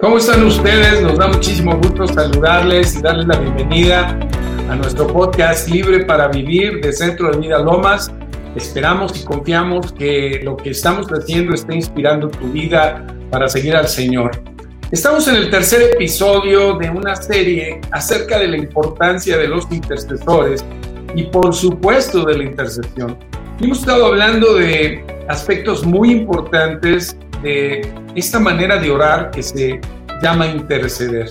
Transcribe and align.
¿Cómo 0.00 0.18
están 0.18 0.44
ustedes? 0.44 1.02
Nos 1.02 1.18
da 1.18 1.28
muchísimo 1.28 1.76
gusto 1.76 2.06
saludarles 2.08 2.96
y 2.96 3.00
darles 3.00 3.26
la 3.28 3.38
bienvenida 3.38 4.18
a 4.68 4.74
nuestro 4.74 5.06
podcast 5.06 5.68
Libre 5.68 6.04
para 6.04 6.28
Vivir 6.28 6.80
de 6.80 6.92
Centro 6.92 7.30
de 7.30 7.38
Vida 7.38 7.60
Lomas. 7.60 8.10
Esperamos 8.56 9.18
y 9.18 9.24
confiamos 9.24 9.92
que 9.92 10.40
lo 10.42 10.56
que 10.56 10.70
estamos 10.70 11.06
haciendo 11.06 11.54
esté 11.54 11.76
inspirando 11.76 12.28
tu 12.28 12.48
vida 12.48 13.06
para 13.30 13.48
seguir 13.48 13.76
al 13.76 13.86
Señor. 13.86 14.32
Estamos 14.90 15.28
en 15.28 15.36
el 15.36 15.48
tercer 15.48 15.82
episodio 15.94 16.76
de 16.76 16.90
una 16.90 17.14
serie 17.14 17.80
acerca 17.92 18.40
de 18.40 18.48
la 18.48 18.56
importancia 18.56 19.38
de 19.38 19.46
los 19.46 19.64
intercesores 19.70 20.64
y 21.14 21.22
por 21.24 21.54
supuesto 21.54 22.24
de 22.24 22.38
la 22.38 22.44
intercesión. 22.44 23.16
Hemos 23.60 23.78
estado 23.78 24.06
hablando 24.06 24.54
de 24.54 25.04
aspectos 25.28 25.86
muy 25.86 26.10
importantes 26.10 27.16
de 27.44 27.92
esta 28.16 28.40
manera 28.40 28.78
de 28.78 28.90
orar 28.90 29.30
que 29.30 29.42
se 29.42 29.80
llama 30.22 30.46
interceder. 30.46 31.30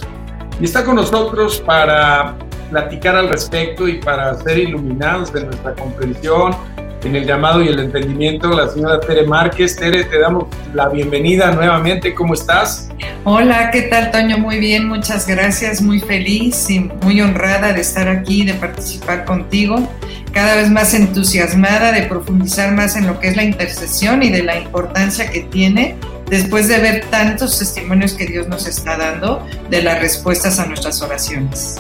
Y 0.62 0.66
está 0.66 0.86
con 0.86 0.96
nosotros 0.96 1.62
para 1.66 2.36
platicar 2.70 3.16
al 3.16 3.30
respecto 3.30 3.88
y 3.88 3.96
para 3.96 4.36
ser 4.36 4.60
iluminados 4.60 5.34
de 5.34 5.46
nuestra 5.46 5.74
comprensión 5.74 6.56
en 7.04 7.16
el 7.16 7.26
llamado 7.26 7.62
y 7.62 7.68
el 7.68 7.80
entendimiento, 7.80 8.50
la 8.50 8.70
señora 8.70 9.00
Tere 9.00 9.26
Márquez. 9.26 9.76
Tere, 9.76 10.06
te 10.06 10.20
damos 10.20 10.46
la 10.74 10.88
bienvenida 10.88 11.52
nuevamente. 11.52 12.14
¿Cómo 12.14 12.34
estás? 12.34 12.90
Hola, 13.26 13.72
¿qué 13.72 13.84
tal, 13.84 14.12
Toño? 14.12 14.38
Muy 14.38 14.60
bien, 14.60 14.88
muchas 14.88 15.28
gracias. 15.28 15.82
Muy 15.82 16.00
feliz 16.00 16.70
y 16.70 16.80
muy 17.02 17.20
honrada 17.22 17.74
de 17.74 17.82
estar 17.82 18.08
aquí, 18.08 18.46
de 18.46 18.54
participar 18.54 19.26
contigo. 19.26 19.90
Cada 20.34 20.56
vez 20.56 20.70
más 20.72 20.94
entusiasmada 20.94 21.92
de 21.92 22.04
profundizar 22.04 22.74
más 22.74 22.96
en 22.96 23.06
lo 23.08 23.20
que 23.20 23.30
es 23.30 23.36
la 23.36 23.44
intercesión 23.44 24.24
y 24.24 24.30
de 24.30 24.44
la 24.44 24.58
importancia 24.58 25.30
que 25.30 25.42
tiene 25.42 25.96
después 26.28 26.68
de 26.68 26.80
ver 26.80 27.06
tantos 27.12 27.60
testimonios 27.60 28.14
que 28.14 28.26
Dios 28.26 28.48
nos 28.48 28.66
está 28.66 28.98
dando 28.98 29.46
de 29.70 29.84
las 29.84 30.00
respuestas 30.00 30.60
a 30.60 30.66
nuestras 30.66 31.02
oraciones 31.02 31.80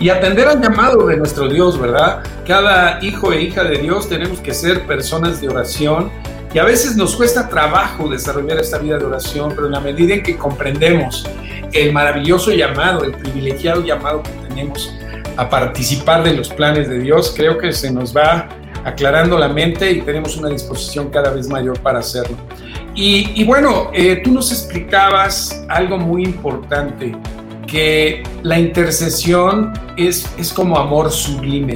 y 0.00 0.10
atender 0.10 0.46
al 0.48 0.60
llamado 0.60 1.06
de 1.06 1.16
nuestro 1.16 1.48
Dios, 1.48 1.80
¿verdad? 1.80 2.22
Cada 2.46 3.02
hijo 3.02 3.32
e 3.32 3.42
hija 3.42 3.64
de 3.64 3.78
Dios 3.78 4.08
tenemos 4.08 4.40
que 4.40 4.52
ser 4.52 4.86
personas 4.86 5.40
de 5.40 5.48
oración 5.48 6.10
y 6.52 6.58
a 6.58 6.64
veces 6.64 6.96
nos 6.96 7.16
cuesta 7.16 7.48
trabajo 7.48 8.08
desarrollar 8.08 8.58
esta 8.58 8.78
vida 8.78 8.98
de 8.98 9.04
oración, 9.04 9.52
pero 9.54 9.66
en 9.66 9.72
la 9.72 9.80
medida 9.80 10.14
en 10.14 10.22
que 10.22 10.36
comprendemos 10.36 11.26
el 11.72 11.92
maravilloso 11.92 12.50
llamado, 12.52 13.04
el 13.04 13.12
privilegiado 13.12 13.84
llamado 13.84 14.22
que 14.22 14.30
tenemos 14.48 14.94
a 15.36 15.48
participar 15.48 16.22
de 16.22 16.34
los 16.34 16.48
planes 16.48 16.88
de 16.88 16.98
Dios, 16.98 17.32
creo 17.36 17.58
que 17.58 17.72
se 17.72 17.90
nos 17.92 18.16
va 18.16 18.48
aclarando 18.84 19.36
la 19.38 19.48
mente 19.48 19.90
y 19.90 20.00
tenemos 20.02 20.36
una 20.36 20.48
disposición 20.48 21.10
cada 21.10 21.30
vez 21.30 21.48
mayor 21.48 21.78
para 21.80 21.98
hacerlo. 21.98 22.36
Y, 22.94 23.44
bueno, 23.44 23.90
eh, 23.92 24.22
tú 24.24 24.32
nos 24.32 24.50
explicabas 24.50 25.62
algo 25.68 25.98
muy 25.98 26.24
importante 26.24 27.14
que 27.66 28.22
la 28.42 28.58
intercesión 28.58 29.74
es, 29.98 30.26
es 30.38 30.50
como 30.50 30.78
amor 30.78 31.10
sublime. 31.10 31.74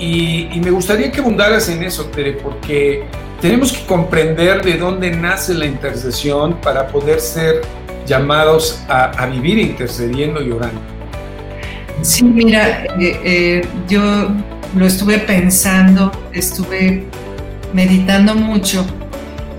Y, 0.00 0.60
me 0.64 0.70
gustaría 0.70 1.12
que 1.12 1.20
abundaras 1.20 1.68
en 1.68 1.82
eso, 1.84 2.06
Tere, 2.06 2.32
porque 2.32 3.04
tenemos 3.40 3.72
que 3.72 3.86
comprender 3.86 4.64
de 4.64 4.76
dónde 4.76 5.10
nace 5.10 5.54
la 5.54 5.66
intercesión 5.66 6.60
para 6.60 6.88
poder 6.88 7.20
ser 7.20 7.60
llamados 8.06 8.82
a, 8.88 9.26
vivir 9.26 9.58
intercediendo 9.58 10.42
y 10.42 10.50
orando. 10.50 10.80
Sí, 12.02 12.24
mira, 12.24 12.84
eh, 12.98 13.20
eh, 13.24 13.68
yo 13.88 14.28
lo 14.76 14.86
estuve 14.86 15.18
pensando, 15.18 16.10
estuve 16.32 17.04
meditando 17.72 18.34
mucho 18.34 18.84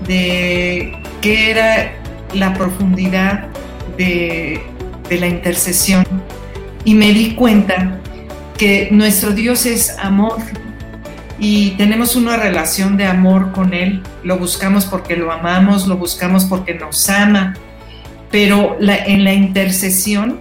de 0.06 0.92
qué 1.20 1.50
era 1.50 1.92
la 2.34 2.54
profundidad 2.54 3.48
de 3.96 4.60
de 5.08 5.18
la 5.18 5.26
intercesión 5.26 6.04
y 6.84 6.94
me 6.94 7.12
di 7.12 7.34
cuenta 7.34 7.98
que 8.58 8.88
nuestro 8.90 9.32
Dios 9.32 9.66
es 9.66 9.96
amor 9.98 10.38
y 11.38 11.70
tenemos 11.72 12.16
una 12.16 12.36
relación 12.36 12.96
de 12.96 13.04
amor 13.04 13.52
con 13.52 13.74
Él. 13.74 14.02
Lo 14.22 14.38
buscamos 14.38 14.86
porque 14.86 15.16
lo 15.16 15.30
amamos, 15.30 15.86
lo 15.86 15.96
buscamos 15.96 16.46
porque 16.46 16.74
nos 16.74 17.08
ama, 17.10 17.54
pero 18.30 18.78
en 18.80 19.24
la 19.24 19.34
intercesión 19.34 20.40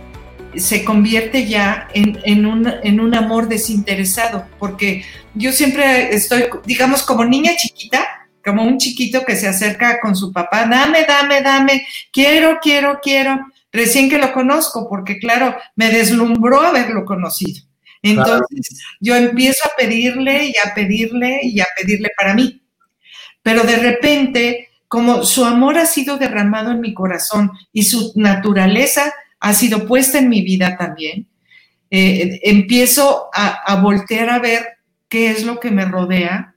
se 0.57 0.83
convierte 0.83 1.47
ya 1.47 1.87
en, 1.93 2.19
en, 2.23 2.45
un, 2.45 2.71
en 2.83 2.99
un 2.99 3.15
amor 3.15 3.47
desinteresado, 3.47 4.47
porque 4.59 5.03
yo 5.33 5.51
siempre 5.51 6.13
estoy, 6.13 6.45
digamos, 6.65 7.03
como 7.03 7.25
niña 7.25 7.51
chiquita, 7.57 8.27
como 8.43 8.63
un 8.63 8.77
chiquito 8.77 9.25
que 9.25 9.35
se 9.35 9.47
acerca 9.47 9.99
con 9.99 10.15
su 10.15 10.31
papá, 10.31 10.65
dame, 10.65 11.05
dame, 11.07 11.41
dame, 11.41 11.87
quiero, 12.11 12.59
quiero, 12.61 12.99
quiero 13.01 13.45
recién 13.75 14.09
que 14.09 14.17
lo 14.17 14.31
conozco, 14.31 14.87
porque 14.89 15.19
claro, 15.19 15.55
me 15.75 15.91
deslumbró 15.91 16.61
haberlo 16.61 17.05
conocido. 17.05 17.61
Entonces 18.01 18.81
yo 18.99 19.15
empiezo 19.15 19.67
a 19.67 19.75
pedirle 19.77 20.45
y 20.47 20.53
a 20.63 20.73
pedirle 20.73 21.39
y 21.43 21.59
a 21.59 21.65
pedirle 21.77 22.09
para 22.17 22.33
mí. 22.33 22.61
Pero 23.41 23.63
de 23.63 23.77
repente, 23.77 24.69
como 24.87 25.23
su 25.23 25.43
amor 25.43 25.77
ha 25.77 25.85
sido 25.85 26.17
derramado 26.17 26.71
en 26.71 26.81
mi 26.81 26.93
corazón 26.93 27.51
y 27.73 27.83
su 27.83 28.13
naturaleza 28.15 29.13
ha 29.45 29.53
sido 29.53 29.85
puesta 29.85 30.17
en 30.17 30.27
mi 30.27 30.41
vida 30.41 30.75
también, 30.75 31.27
eh, 31.91 32.39
empiezo 32.41 33.29
a, 33.31 33.61
a 33.71 33.79
voltear 33.79 34.31
a 34.31 34.39
ver 34.39 34.65
qué 35.07 35.29
es 35.29 35.45
lo 35.45 35.59
que 35.59 35.69
me 35.69 35.85
rodea 35.85 36.55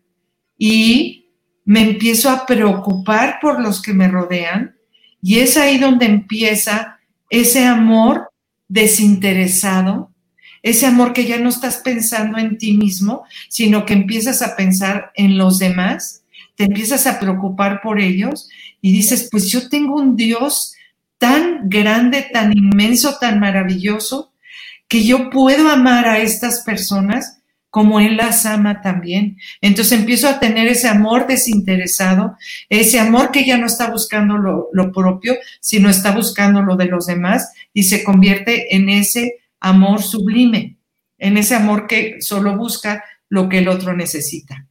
y 0.56 1.26
me 1.66 1.82
empiezo 1.82 2.30
a 2.30 2.46
preocupar 2.46 3.40
por 3.42 3.60
los 3.60 3.82
que 3.82 3.92
me 3.92 4.08
rodean 4.08 4.74
y 5.20 5.40
es 5.40 5.58
ahí 5.58 5.76
donde 5.76 6.06
empieza 6.06 6.98
ese 7.28 7.66
amor 7.66 8.30
desinteresado, 8.68 10.10
ese 10.62 10.86
amor 10.86 11.12
que 11.12 11.26
ya 11.26 11.38
no 11.38 11.50
estás 11.50 11.82
pensando 11.84 12.38
en 12.38 12.56
ti 12.56 12.74
mismo, 12.74 13.24
sino 13.50 13.84
que 13.84 13.92
empiezas 13.92 14.40
a 14.40 14.56
pensar 14.56 15.12
en 15.14 15.36
los 15.36 15.58
demás, 15.58 16.22
te 16.56 16.64
empiezas 16.64 17.06
a 17.06 17.20
preocupar 17.20 17.82
por 17.82 18.00
ellos 18.00 18.48
y 18.80 18.92
dices, 18.92 19.28
pues 19.30 19.50
yo 19.50 19.68
tengo 19.68 19.96
un 19.96 20.16
Dios 20.16 20.72
tan 21.18 21.68
grande, 21.68 22.26
tan 22.32 22.56
inmenso, 22.56 23.18
tan 23.18 23.40
maravilloso, 23.40 24.32
que 24.88 25.04
yo 25.04 25.30
puedo 25.30 25.68
amar 25.68 26.08
a 26.08 26.18
estas 26.18 26.60
personas 26.60 27.38
como 27.70 28.00
Él 28.00 28.16
las 28.16 28.46
ama 28.46 28.80
también. 28.80 29.36
Entonces 29.60 29.98
empiezo 29.98 30.28
a 30.28 30.40
tener 30.40 30.68
ese 30.68 30.88
amor 30.88 31.26
desinteresado, 31.26 32.36
ese 32.68 32.98
amor 32.98 33.30
que 33.30 33.44
ya 33.44 33.58
no 33.58 33.66
está 33.66 33.90
buscando 33.90 34.38
lo, 34.38 34.92
propio, 34.92 35.36
sino 35.60 35.90
está 35.90 36.12
buscando 36.12 36.62
lo 36.62 36.76
de 36.76 36.86
los 36.86 37.06
demás 37.06 37.52
y 37.72 37.84
se 37.84 38.02
convierte 38.04 38.74
en 38.74 38.88
ese 38.88 39.40
amor 39.60 40.02
sublime, 40.02 40.78
en 41.18 41.36
ese 41.36 41.54
amor 41.54 41.86
que 41.86 42.16
solo 42.20 42.56
busca 42.56 43.04
lo 43.28 43.48
que 43.48 43.58
el 43.58 43.68
otro 43.68 43.94
necesita. 43.94 44.67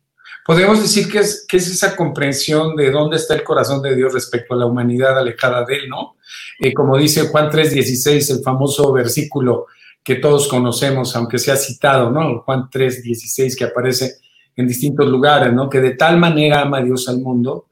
Podemos 0.47 0.81
decir 0.81 1.12
que 1.12 1.19
es, 1.19 1.46
que 1.46 1.58
es 1.58 1.68
esa 1.68 1.94
comprensión 1.94 2.74
de 2.78 2.90
dónde 2.90 3.18
está 3.18 3.34
el 3.34 3.44
corazón 3.44 3.81
de 3.81 3.94
Dios 3.94 4.13
respecto 4.13 4.53
a 4.53 4.58
la 4.58 4.66
humanidad 4.66 5.19
alejada 5.19 5.66
de 5.66 5.75
Él, 5.75 5.90
¿no? 5.90 6.16
Eh, 6.62 6.74
como 6.74 6.97
dice 6.97 7.28
Juan 7.28 7.50
3:16, 7.50 8.30
el 8.31 8.44
famoso 8.44 8.94
versículo, 8.94 9.66
que 10.02 10.16
todos 10.16 10.47
conocemos, 10.47 11.13
aunque 11.18 11.38
sea 11.38 11.57
citado, 11.57 12.09
¿no? 12.12 12.44
Juan 12.44 12.69
3, 12.72 13.03
16, 13.03 13.57
que 13.57 13.66
aparece 13.66 14.19
en 14.56 14.69
distintos 14.69 15.06
lugares, 15.09 15.52
¿no? 15.52 15.69
Que 15.69 15.81
de 15.81 15.91
tal 15.91 16.18
manera 16.18 16.62
ama 16.62 16.81
Dios 16.81 17.09
al 17.09 17.19
mundo 17.19 17.66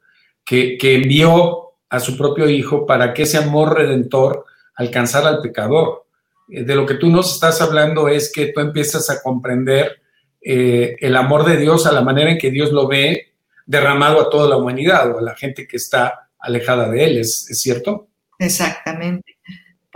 que, 0.44 0.76
que 0.76 0.96
envió 0.96 1.70
a 1.88 1.98
su 1.98 2.14
propio 2.14 2.46
Hijo 2.46 2.84
para 2.84 3.14
que 3.14 3.22
ese 3.22 3.38
amor 3.38 3.74
redentor 3.74 4.44
alcanzara 4.74 5.30
al 5.30 5.40
pecador. 5.40 6.04
Eh, 6.50 6.62
de 6.62 6.76
lo 6.76 6.84
que 6.84 6.96
tú 6.96 7.08
nos 7.08 7.32
estás 7.32 7.62
hablando 7.62 8.08
es 8.08 8.30
que 8.30 8.52
tú 8.52 8.60
empiezas 8.60 9.08
a 9.08 9.22
comprender 9.22 10.02
eh, 10.48 10.96
el 11.00 11.16
amor 11.16 11.44
de 11.44 11.56
Dios 11.56 11.86
a 11.86 11.92
la 11.92 12.02
manera 12.02 12.30
en 12.30 12.38
que 12.38 12.50
Dios 12.50 12.70
lo 12.70 12.86
ve 12.86 13.32
derramado 13.66 14.20
a 14.20 14.30
toda 14.30 14.48
la 14.48 14.56
humanidad 14.56 15.10
o 15.10 15.18
a 15.18 15.22
la 15.22 15.34
gente 15.34 15.66
que 15.66 15.76
está 15.76 16.30
alejada 16.38 16.88
de 16.88 17.04
Él, 17.04 17.18
¿es, 17.18 17.50
es 17.50 17.60
cierto? 17.60 18.08
Exactamente 18.38 19.36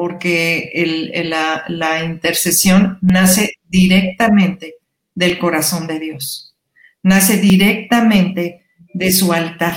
porque 0.01 0.73
la, 1.69 2.03
intercesión 2.03 2.97
nace 3.03 3.53
directamente 3.69 4.77
del 5.15 5.39
corazón 5.39 5.87
de 5.87 5.99
Dios, 5.99 6.57
nace 7.03 7.37
directamente 7.37 8.65
de 8.95 9.13
su 9.13 9.35
altar. 9.35 9.77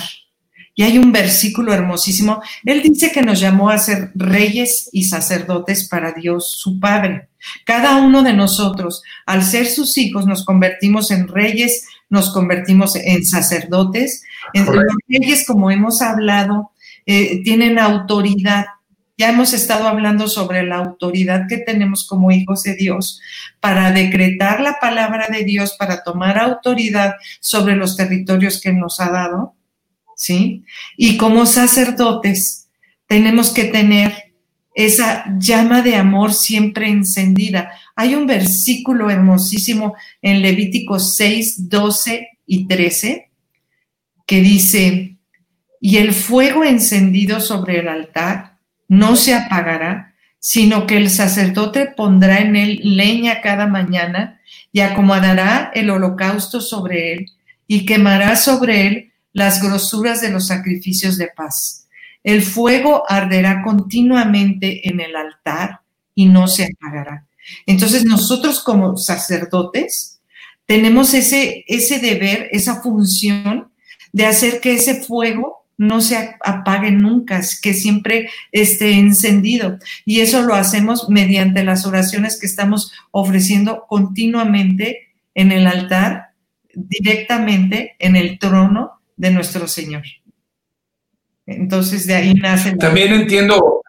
Y 0.75 0.83
hay 0.83 0.97
un 0.97 1.11
versículo 1.11 1.73
hermosísimo. 1.73 2.41
Él 2.65 2.81
dice 2.81 3.11
que 3.11 3.21
nos 3.21 3.39
llamó 3.39 3.69
a 3.69 3.77
ser 3.77 4.11
reyes 4.15 4.89
y 4.91 5.03
sacerdotes 5.03 5.87
para 5.87 6.13
Dios, 6.13 6.51
su 6.51 6.79
Padre. 6.79 7.29
Cada 7.65 7.97
uno 7.97 8.23
de 8.23 8.33
nosotros, 8.33 9.03
al 9.25 9.43
ser 9.43 9.67
sus 9.67 9.97
hijos, 9.97 10.25
nos 10.25 10.45
convertimos 10.45 11.11
en 11.11 11.27
reyes, 11.27 11.85
nos 12.09 12.33
convertimos 12.33 12.95
en 12.95 13.23
sacerdotes. 13.25 14.23
Entre 14.53 14.75
los 14.75 14.95
reyes, 15.07 15.45
como 15.45 15.69
hemos 15.69 16.01
hablado, 16.01 16.71
eh, 17.05 17.43
tienen 17.43 17.77
autoridad 17.79 18.65
ya 19.15 19.29
hemos 19.29 19.53
estado 19.53 19.87
hablando 19.87 20.27
sobre 20.27 20.63
la 20.63 20.77
autoridad 20.77 21.45
que 21.47 21.57
tenemos 21.59 22.07
como 22.07 22.31
hijos 22.31 22.63
de 22.63 22.75
Dios 22.75 23.21
para 23.59 23.91
decretar 23.91 24.59
la 24.59 24.79
palabra 24.79 25.27
de 25.31 25.43
Dios, 25.43 25.75
para 25.77 26.03
tomar 26.03 26.39
autoridad 26.39 27.13
sobre 27.39 27.75
los 27.75 27.95
territorios 27.95 28.59
que 28.59 28.73
nos 28.73 28.99
ha 28.99 29.11
dado, 29.11 29.55
¿sí? 30.15 30.63
Y 30.97 31.17
como 31.17 31.45
sacerdotes, 31.45 32.69
tenemos 33.07 33.51
que 33.51 33.65
tener 33.65 34.33
esa 34.75 35.25
llama 35.37 35.81
de 35.81 35.95
amor 35.95 36.33
siempre 36.33 36.89
encendida. 36.89 37.71
Hay 37.95 38.15
un 38.15 38.25
versículo 38.25 39.09
hermosísimo 39.09 39.95
en 40.21 40.41
Levítico 40.41 40.99
6, 40.99 41.69
12 41.69 42.27
y 42.47 42.67
13 42.67 43.29
que 44.25 44.41
dice, 44.41 45.17
y 45.79 45.97
el 45.97 46.13
fuego 46.13 46.63
encendido 46.63 47.39
sobre 47.39 47.79
el 47.79 47.87
altar 47.87 48.57
no 48.87 49.15
se 49.15 49.33
apagará, 49.33 50.15
sino 50.39 50.87
que 50.87 50.97
el 50.97 51.09
sacerdote 51.09 51.87
pondrá 51.87 52.39
en 52.39 52.55
él 52.55 52.79
leña 52.83 53.41
cada 53.41 53.67
mañana 53.67 54.39
y 54.71 54.79
acomodará 54.79 55.71
el 55.73 55.89
holocausto 55.89 56.61
sobre 56.61 57.13
él 57.13 57.25
y 57.67 57.85
quemará 57.85 58.35
sobre 58.35 58.87
él 58.87 59.12
las 59.33 59.61
grosuras 59.61 60.21
de 60.21 60.29
los 60.29 60.47
sacrificios 60.47 61.17
de 61.17 61.27
paz. 61.27 61.87
El 62.23 62.41
fuego 62.41 63.03
arderá 63.09 63.63
continuamente 63.63 64.87
en 64.87 65.01
el 65.01 65.15
altar 65.15 65.81
y 66.15 66.27
no 66.27 66.47
se 66.47 66.69
apagará. 66.71 67.25
Entonces 67.65 68.05
nosotros 68.05 68.61
como 68.61 68.95
sacerdotes 68.95 70.21
tenemos 70.65 71.13
ese, 71.13 71.65
ese 71.67 71.99
deber, 71.99 72.47
esa 72.51 72.81
función 72.81 73.71
de 74.13 74.25
hacer 74.25 74.61
que 74.61 74.73
ese 74.73 75.03
fuego 75.03 75.65
no 75.77 76.01
se 76.01 76.35
apague 76.45 76.91
nunca, 76.91 77.41
que 77.61 77.73
siempre 77.73 78.29
esté 78.51 78.93
encendido. 78.93 79.79
Y 80.05 80.21
eso 80.21 80.43
lo 80.43 80.55
hacemos 80.55 81.09
mediante 81.09 81.63
las 81.63 81.85
oraciones 81.85 82.39
que 82.39 82.45
estamos 82.45 82.93
ofreciendo 83.11 83.85
continuamente 83.89 85.13
en 85.33 85.51
el 85.51 85.67
altar, 85.67 86.29
directamente 86.73 87.95
en 87.99 88.15
el 88.15 88.39
trono 88.39 89.02
de 89.15 89.31
nuestro 89.31 89.67
Señor. 89.67 90.03
Entonces 91.45 92.07
de 92.07 92.15
ahí 92.15 92.33
nace. 92.33 92.75
También 92.77 93.13
entiendo, 93.13 93.81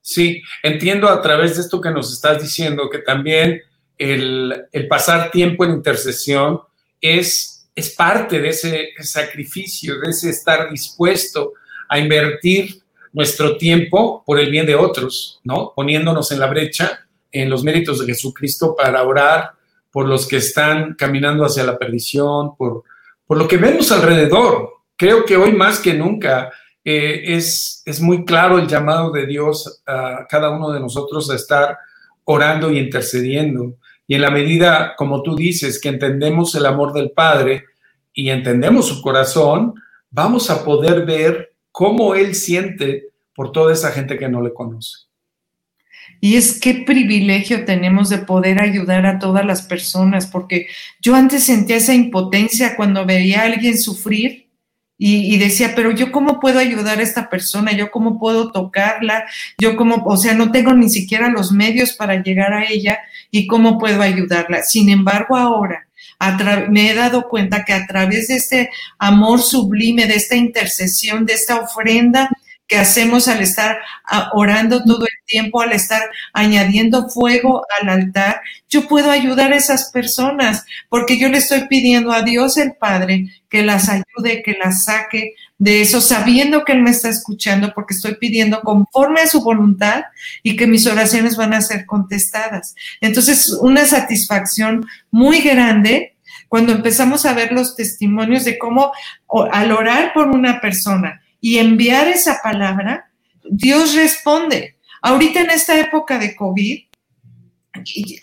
sí, 0.00 0.42
entiendo 0.62 1.08
a 1.08 1.22
través 1.22 1.56
de 1.56 1.62
esto 1.62 1.80
que 1.80 1.90
nos 1.90 2.12
estás 2.12 2.42
diciendo 2.42 2.90
que 2.90 2.98
también 2.98 3.62
el, 3.96 4.66
pasar 4.88 5.30
tiempo 5.30 5.64
en 5.64 5.72
intercesión 5.72 6.60
es, 7.00 7.68
es 7.74 7.90
parte 7.90 8.40
de 8.40 8.48
ese 8.48 8.88
sacrificio, 9.00 10.00
de 10.00 10.10
ese 10.10 10.30
estar 10.30 10.70
dispuesto 10.70 11.52
a 11.88 11.98
invertir 11.98 12.82
nuestro 13.12 13.56
tiempo 13.56 14.22
por 14.26 14.38
el 14.38 14.50
bien 14.50 14.66
de 14.66 14.74
otros, 14.74 15.40
¿no? 15.44 15.72
Poniéndonos 15.74 16.32
en 16.32 16.40
la 16.40 16.48
brecha 16.48 17.06
en 17.32 17.48
los 17.48 17.62
méritos 17.62 18.00
de 18.00 18.06
Jesucristo 18.06 18.74
para 18.76 19.02
orar 19.02 19.52
por 19.90 20.06
los 20.06 20.26
que 20.26 20.36
están 20.36 20.94
caminando 20.94 21.44
hacia 21.44 21.64
la 21.64 21.78
perdición, 21.78 22.56
por, 22.56 22.84
por 23.26 23.38
lo 23.38 23.48
que 23.48 23.56
vemos 23.56 23.90
alrededor, 23.92 24.70
creo 24.96 25.24
que 25.24 25.36
hoy 25.36 25.52
más 25.52 25.78
que 25.78 25.94
nunca 25.94 26.50
eh, 26.84 27.34
es, 27.34 27.82
es 27.84 28.00
muy 28.00 28.24
claro 28.24 28.58
el 28.58 28.68
llamado 28.68 29.10
de 29.10 29.26
Dios 29.26 29.82
a 29.86 30.26
cada 30.28 30.50
uno 30.50 30.70
de 30.70 30.80
nosotros 30.80 31.28
a 31.30 31.34
estar 31.34 31.78
orando 32.24 32.70
y 32.70 32.78
intercediendo. 32.78 33.74
Y 34.06 34.14
en 34.14 34.22
la 34.22 34.30
medida, 34.30 34.94
como 34.96 35.22
tú 35.22 35.34
dices, 35.34 35.80
que 35.80 35.88
entendemos 35.88 36.54
el 36.54 36.66
amor 36.66 36.92
del 36.92 37.10
Padre 37.10 37.64
y 38.12 38.30
entendemos 38.30 38.86
su 38.86 39.02
corazón, 39.02 39.74
vamos 40.10 40.48
a 40.48 40.64
poder 40.64 41.04
ver 41.04 41.54
cómo 41.72 42.14
Él 42.14 42.34
siente 42.34 43.08
por 43.34 43.52
toda 43.52 43.72
esa 43.72 43.90
gente 43.90 44.16
que 44.16 44.28
no 44.28 44.40
le 44.40 44.54
conoce. 44.54 45.05
Y 46.26 46.34
es 46.34 46.58
qué 46.58 46.74
privilegio 46.74 47.64
tenemos 47.64 48.08
de 48.08 48.18
poder 48.18 48.60
ayudar 48.60 49.06
a 49.06 49.20
todas 49.20 49.46
las 49.46 49.62
personas, 49.62 50.26
porque 50.26 50.66
yo 51.00 51.14
antes 51.14 51.44
sentía 51.44 51.76
esa 51.76 51.94
impotencia 51.94 52.74
cuando 52.74 53.06
veía 53.06 53.42
a 53.42 53.44
alguien 53.44 53.78
sufrir 53.78 54.48
y, 54.98 55.36
decía, 55.38 55.74
pero 55.76 55.92
yo 55.92 56.10
cómo 56.10 56.40
puedo 56.40 56.58
ayudar 56.58 56.98
a 56.98 57.02
esta 57.02 57.30
persona, 57.30 57.70
yo 57.76 57.92
cómo 57.92 58.18
puedo 58.18 58.50
tocarla, 58.50 59.24
yo 59.56 59.76
cómo, 59.76 60.02
o 60.04 60.16
sea, 60.16 60.34
no 60.34 60.50
tengo 60.50 60.74
ni 60.74 60.90
siquiera 60.90 61.28
los 61.28 61.52
medios 61.52 61.92
para 61.92 62.20
llegar 62.20 62.52
a 62.52 62.64
ella 62.64 62.98
y 63.30 63.46
cómo 63.46 63.78
puedo 63.78 64.02
ayudarla. 64.02 64.64
Sin 64.64 64.88
embargo, 64.88 65.36
ahora 65.36 65.86
me 66.70 66.90
he 66.90 66.94
dado 66.94 67.28
cuenta 67.28 67.64
que 67.64 67.72
a 67.72 67.86
través 67.86 68.26
de 68.26 68.34
este 68.34 68.70
amor 68.98 69.40
sublime, 69.40 70.08
de 70.08 70.16
esta 70.16 70.34
intercesión, 70.34 71.24
de 71.24 71.34
esta 71.34 71.60
ofrenda, 71.60 72.28
que 72.66 72.76
hacemos 72.76 73.28
al 73.28 73.40
estar 73.40 73.78
ah, 74.04 74.30
orando 74.34 74.82
todo 74.84 75.04
el 75.04 75.24
tiempo, 75.26 75.60
al 75.60 75.72
estar 75.72 76.02
añadiendo 76.32 77.08
fuego 77.08 77.64
al 77.80 77.88
altar, 77.88 78.40
yo 78.68 78.88
puedo 78.88 79.10
ayudar 79.10 79.52
a 79.52 79.56
esas 79.56 79.90
personas 79.90 80.64
porque 80.88 81.18
yo 81.18 81.28
le 81.28 81.38
estoy 81.38 81.66
pidiendo 81.68 82.12
a 82.12 82.22
Dios 82.22 82.56
el 82.56 82.74
Padre 82.74 83.30
que 83.48 83.62
las 83.62 83.88
ayude, 83.88 84.42
que 84.42 84.56
las 84.62 84.84
saque 84.84 85.34
de 85.58 85.80
eso, 85.80 86.00
sabiendo 86.00 86.64
que 86.64 86.72
Él 86.72 86.82
me 86.82 86.90
está 86.90 87.08
escuchando 87.08 87.72
porque 87.74 87.94
estoy 87.94 88.16
pidiendo 88.16 88.60
conforme 88.60 89.20
a 89.20 89.26
su 89.26 89.42
voluntad 89.42 90.04
y 90.42 90.56
que 90.56 90.66
mis 90.66 90.86
oraciones 90.86 91.36
van 91.36 91.54
a 91.54 91.62
ser 91.62 91.86
contestadas. 91.86 92.74
Entonces, 93.00 93.56
una 93.60 93.86
satisfacción 93.86 94.86
muy 95.10 95.40
grande 95.40 96.16
cuando 96.48 96.72
empezamos 96.72 97.26
a 97.26 97.32
ver 97.32 97.52
los 97.52 97.74
testimonios 97.74 98.44
de 98.44 98.58
cómo 98.58 98.92
al 99.50 99.72
orar 99.72 100.12
por 100.12 100.28
una 100.28 100.60
persona, 100.60 101.22
y 101.46 101.60
enviar 101.60 102.08
esa 102.08 102.40
palabra, 102.42 103.08
Dios 103.48 103.94
responde. 103.94 104.78
Ahorita 105.00 105.42
en 105.42 105.50
esta 105.50 105.78
época 105.78 106.18
de 106.18 106.34
COVID, 106.34 106.80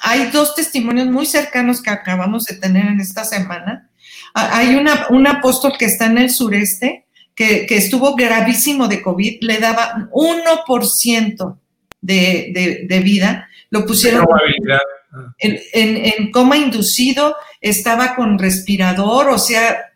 hay 0.02 0.30
dos 0.32 0.56
testimonios 0.56 1.08
muy 1.08 1.26
cercanos 1.26 1.82
que 1.82 1.90
acabamos 1.90 2.44
de 2.44 2.58
tener 2.58 2.86
en 2.86 3.00
esta 3.00 3.24
semana. 3.24 3.90
Hay 4.34 4.76
una, 4.76 5.08
un 5.10 5.26
apóstol 5.26 5.72
que 5.80 5.86
está 5.86 6.08
en 6.08 6.18
el 6.18 6.32
sureste, 6.32 7.06
que, 7.34 7.66
estuvo 7.70 8.14
gravísimo 8.14 8.90
de 8.90 9.02
COVID, 9.02 9.38
le 9.40 9.58
daba 9.58 10.10
1% 10.12 11.58
de, 12.02 12.52
de, 12.54 12.86
de 12.90 13.00
vida, 13.00 13.48
lo 13.70 13.86
pusieron 13.86 14.26
en, 15.38 15.62
en, 15.72 16.30
coma 16.30 16.58
inducido, 16.58 17.38
estaba 17.62 18.16
con 18.16 18.38
respirador, 18.38 19.30
o 19.30 19.38
sea, 19.38 19.93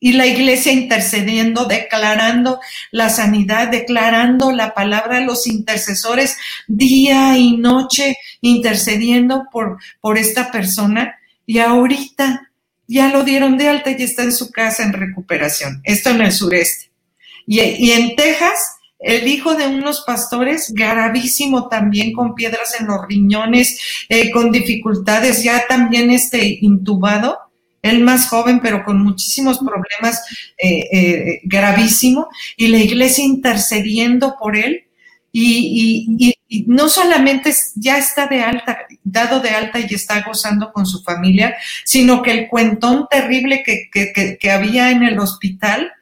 y 0.00 0.14
la 0.14 0.26
iglesia 0.26 0.72
intercediendo, 0.72 1.66
declarando 1.66 2.58
la 2.90 3.10
sanidad, 3.10 3.68
declarando 3.68 4.50
la 4.50 4.72
palabra, 4.74 5.20
los 5.20 5.46
intercesores 5.46 6.38
día 6.66 7.36
y 7.36 7.58
noche 7.58 8.16
intercediendo 8.40 9.44
por, 9.52 9.78
por 10.00 10.16
esta 10.16 10.50
persona. 10.50 11.16
Y 11.44 11.58
ahorita 11.58 12.50
ya 12.88 13.10
lo 13.10 13.22
dieron 13.22 13.58
de 13.58 13.68
alta 13.68 13.90
y 13.90 14.02
está 14.02 14.22
en 14.22 14.32
su 14.32 14.50
casa 14.50 14.82
en 14.82 14.94
recuperación. 14.94 15.82
Esto 15.84 16.10
en 16.10 16.22
el 16.22 16.32
sureste. 16.32 16.90
Y, 17.46 17.90
en 17.90 18.16
Texas, 18.16 18.76
el 18.98 19.26
hijo 19.26 19.54
de 19.54 19.66
unos 19.66 20.02
pastores, 20.06 20.72
gravísimo 20.72 21.68
también, 21.68 22.12
con 22.12 22.34
piedras 22.34 22.80
en 22.80 22.86
los 22.86 23.06
riñones, 23.08 23.78
eh, 24.08 24.30
con 24.30 24.52
dificultades, 24.52 25.42
ya 25.42 25.66
también 25.66 26.10
este, 26.10 26.58
intubado 26.60 27.49
él 27.82 28.02
más 28.02 28.28
joven, 28.28 28.60
pero 28.60 28.84
con 28.84 29.02
muchísimos 29.02 29.58
problemas 29.58 30.22
eh, 30.58 30.88
eh, 30.92 31.40
gravísimos, 31.44 32.26
y 32.56 32.68
la 32.68 32.78
iglesia 32.78 33.24
intercediendo 33.24 34.36
por 34.38 34.56
él. 34.56 34.84
Y, 35.32 36.36
no 36.66 36.88
solamente 36.88 37.54
ya 37.76 37.96
está 37.96 38.26
de 38.26 38.42
alta, 38.42 38.76
dado 39.04 39.38
de 39.38 39.50
alta 39.50 39.78
y 39.78 39.94
está 39.94 40.20
gozando 40.22 40.72
con 40.72 40.84
su 40.84 41.00
familia, 41.04 41.56
sino 41.84 42.22
que 42.22 42.32
el 42.32 42.48
cuentón 42.48 43.06
terrible 43.08 43.62
que, 43.64 43.88
que 44.36 44.50
había 44.50 44.90
en 44.90 45.04
el 45.04 45.20
hospital 45.20 45.92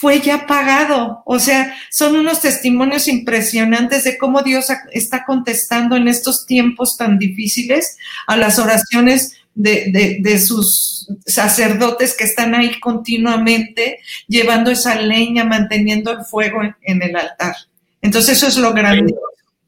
fue 0.00 0.20
ya 0.20 0.46
pagado. 0.46 1.22
O 1.24 1.40
sea, 1.40 1.74
son 1.90 2.14
unos 2.14 2.40
testimonios 2.40 3.08
impresionantes 3.08 4.04
de 4.04 4.16
cómo 4.16 4.42
Dios 4.42 4.66
está 4.92 5.24
contestando 5.24 5.96
en 5.96 6.06
estos 6.06 6.46
tiempos 6.46 6.96
tan 6.96 7.18
difíciles 7.18 7.96
a 8.28 8.36
las 8.36 8.60
oraciones 8.60 9.37
de, 9.58 10.38
sus 10.38 11.08
sacerdotes 11.26 12.16
que 12.16 12.24
están 12.24 12.54
ahí 12.54 12.78
continuamente 12.80 13.98
llevando 14.28 14.70
esa 14.70 15.00
leña, 15.00 15.44
manteniendo 15.44 16.12
el 16.12 16.24
fuego 16.24 16.60
en, 16.82 17.02
el 17.02 17.16
altar. 17.16 17.54
Entonces 18.00 18.38
eso 18.38 18.46
es 18.46 18.56
lo 18.56 18.72
grande 18.72 19.14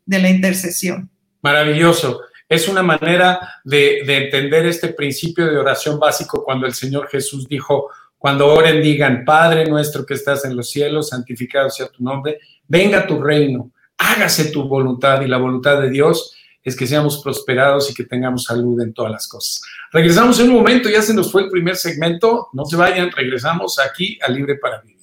de 0.06 0.18
la 0.18 0.30
intercesión. 0.30 1.10
Maravilloso. 1.42 2.20
Es 2.48 2.68
una 2.68 2.82
manera 2.82 3.40
de, 3.64 4.02
de 4.06 4.24
entender 4.24 4.66
este 4.66 4.88
principio 4.88 5.46
de 5.46 5.56
oración 5.56 5.98
básico 5.98 6.42
cuando 6.44 6.66
el 6.66 6.74
Señor 6.74 7.08
Jesús 7.08 7.48
dijo, 7.48 7.90
cuando 8.18 8.52
oren 8.52 8.82
digan, 8.82 9.24
Padre 9.24 9.68
nuestro 9.68 10.04
que 10.04 10.14
estás 10.14 10.44
en 10.44 10.56
los 10.56 10.70
cielos, 10.70 11.08
santificado 11.08 11.70
sea 11.70 11.88
tu 11.88 12.02
nombre, 12.02 12.38
venga 12.66 13.06
tu 13.06 13.20
reino, 13.20 13.70
hágase 13.98 14.50
tu 14.50 14.64
voluntad 14.64 15.20
y 15.22 15.28
la 15.28 15.38
voluntad 15.38 15.80
de 15.80 15.90
Dios 15.90 16.34
es 16.62 16.76
que 16.76 16.86
seamos 16.86 17.22
prosperados 17.22 17.90
y 17.90 17.94
que 17.94 18.04
tengamos 18.04 18.44
salud 18.44 18.80
en 18.80 18.92
todas 18.92 19.12
las 19.12 19.28
cosas. 19.28 19.62
Regresamos 19.92 20.38
en 20.40 20.50
un 20.50 20.56
momento, 20.56 20.88
ya 20.88 21.02
se 21.02 21.14
nos 21.14 21.32
fue 21.32 21.42
el 21.42 21.50
primer 21.50 21.76
segmento, 21.76 22.48
no 22.52 22.64
se 22.64 22.76
vayan, 22.76 23.10
regresamos 23.10 23.78
aquí 23.78 24.18
a 24.22 24.30
Libre 24.30 24.56
para 24.56 24.80
Vivir. 24.80 25.00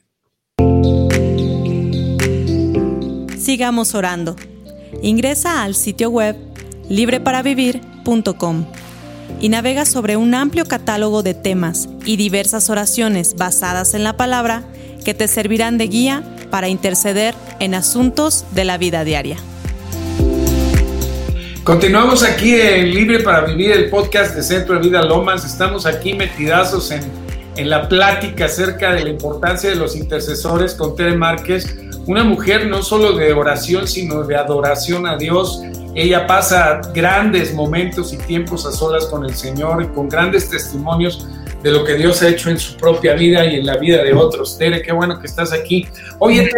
Sigamos 3.38 3.96
orando. 3.96 4.36
Ingresa 5.02 5.64
al 5.64 5.76
sitio 5.76 6.10
web 6.10 6.36
libreparavivir.com 6.90 8.66
y 9.40 9.50
navega 9.50 9.86
sobre 9.86 10.18
un 10.18 10.34
amplio 10.34 10.66
catálogo 10.66 11.24
de 11.24 11.34
temas 11.34 11.90
y 12.06 12.18
diversas 12.18 12.70
oraciones 12.70 13.36
basadas 13.36 13.94
en 13.94 14.04
la 14.04 14.18
palabra 14.18 14.64
que 15.04 15.14
te 15.14 15.28
servirán 15.28 15.78
de 15.78 15.88
guía 15.88 16.24
para 16.50 16.70
interceder 16.70 17.36
en 17.60 17.76
asuntos 17.76 18.46
de 18.54 18.66
la 18.66 18.78
vida 18.78 19.04
diaria. 19.04 19.38
Continuamos 21.68 22.24
aquí 22.24 22.56
en 22.56 22.92
Libre 22.92 23.20
para 23.20 23.42
Vivir, 23.42 23.74
el 23.74 23.90
podcast 23.90 24.34
de 24.34 24.42
Centro 24.42 24.76
de 24.76 24.88
Vida 24.88 25.02
Lomas. 25.02 25.44
Estamos 25.44 25.86
aquí 25.86 26.14
metidazos 26.14 26.92
en, 26.92 27.02
en 27.58 27.70
la 27.70 27.90
plática 27.90 28.46
acerca 28.46 28.94
de 28.94 29.04
la 29.04 29.10
importancia 29.10 29.70
de 29.70 29.76
los 29.76 29.98
intercesores 29.98 30.74
con 30.76 30.96
Tere 30.96 31.18
Márquez, 31.18 31.78
una 32.06 32.24
mujer 32.24 32.68
no 32.68 32.82
solo 32.82 33.18
de 33.18 33.34
oración, 33.34 33.86
sino 33.86 34.24
de 34.24 34.38
adoración 34.38 35.06
a 35.06 35.18
Dios. 35.18 35.62
Ella 35.94 36.26
pasa 36.26 36.80
grandes 36.94 37.54
momentos 37.54 38.14
y 38.14 38.18
tiempos 38.18 38.66
a 38.66 38.72
solas 38.72 39.06
con 39.08 39.26
el 39.26 39.36
Señor 39.36 39.84
y 39.84 39.88
con 39.88 40.08
grandes 40.08 40.50
testimonios 40.50 41.28
de 41.64 41.72
lo 41.72 41.84
que 41.84 41.96
Dios 41.96 42.22
ha 42.22 42.30
hecho 42.30 42.50
en 42.50 42.60
su 42.60 42.78
propia 42.78 43.14
vida 43.14 43.46
y 43.46 43.56
en 43.56 43.66
la 43.66 43.78
vida 43.78 44.04
de 44.04 44.14
otros. 44.14 44.58
Tere, 44.58 44.82
qué 44.82 44.92
bueno 44.92 45.20
que 45.20 45.28
estás 45.28 45.52
aquí. 45.54 45.88
Oye, 46.20 46.50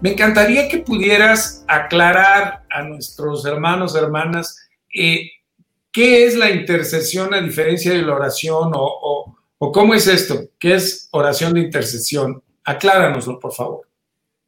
me 0.00 0.12
encantaría 0.12 0.68
que 0.68 0.78
pudieras 0.78 1.64
aclarar 1.68 2.64
a 2.70 2.82
nuestros 2.82 3.44
hermanos, 3.44 3.94
hermanas, 3.94 4.68
eh, 4.94 5.30
qué 5.92 6.26
es 6.26 6.36
la 6.36 6.50
intercesión 6.50 7.34
a 7.34 7.40
diferencia 7.40 7.92
de 7.92 8.02
la 8.02 8.14
oración 8.14 8.72
o, 8.74 9.36
o 9.58 9.72
cómo 9.72 9.94
es 9.94 10.06
esto, 10.06 10.48
qué 10.58 10.74
es 10.74 11.08
oración 11.12 11.54
de 11.54 11.60
intercesión. 11.60 12.42
Acláranoslo, 12.64 13.38
por 13.38 13.54
favor. 13.54 13.86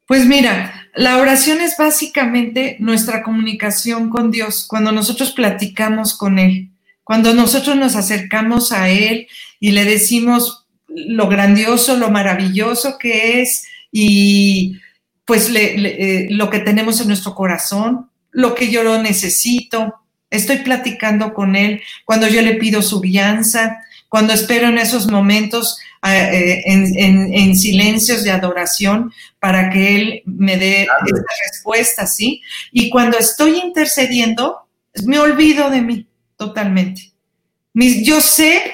Pues 0.07 0.25
mira, 0.25 0.89
la 0.95 1.19
oración 1.19 1.61
es 1.61 1.77
básicamente 1.77 2.77
nuestra 2.81 3.23
comunicación 3.23 4.09
con 4.09 4.31
Dios, 4.31 4.67
cuando 4.67 4.91
nosotros 4.91 5.33
platicamos 5.33 6.17
con 6.17 6.39
Él, 6.39 6.71
cuando 7.09 7.33
nosotros 7.33 7.75
nos 7.75 7.97
acercamos 7.97 8.71
a 8.71 8.91
Él 8.91 9.29
y 9.59 9.71
le 9.71 9.87
decimos 9.87 10.67
lo 10.89 11.27
grandioso, 11.27 11.97
lo 11.97 12.11
maravilloso 12.11 12.99
que 12.99 13.41
es 13.41 13.67
y 13.91 14.77
pues 15.25 15.51
eh, 15.55 16.27
lo 16.29 16.51
que 16.51 16.59
tenemos 16.59 17.01
en 17.01 17.09
nuestro 17.09 17.35
corazón, 17.35 18.11
lo 18.31 18.55
que 18.55 18.71
yo 18.71 18.83
lo 18.83 19.01
necesito. 19.01 19.95
Estoy 20.29 20.59
platicando 20.59 21.33
con 21.33 21.57
Él 21.57 21.81
cuando 22.05 22.29
yo 22.29 22.43
le 22.43 22.57
pido 22.57 22.83
su 22.83 23.01
guianza, 23.01 23.79
cuando 24.11 24.35
espero 24.35 24.69
en 24.69 24.77
esos 24.77 25.11
momentos 25.11 25.79
eh, 26.07 26.61
en, 26.67 27.57
silencios 27.57 28.23
de 28.23 28.33
adoración 28.33 29.15
para 29.41 29.71
que 29.71 29.97
Él 29.97 30.23
me 30.27 30.59
dé 30.59 30.83
esa 30.83 30.95
respuesta, 31.51 32.07
¿sí? 32.07 32.43
Y 32.71 32.91
cuando 32.91 33.17
estoy 33.17 33.61
intercediendo, 33.61 34.69
me 35.07 35.19
olvido 35.19 35.71
de 35.71 35.81
mí 35.81 36.09
totalmente. 36.39 37.13
yo 37.75 38.21
sé 38.23 38.73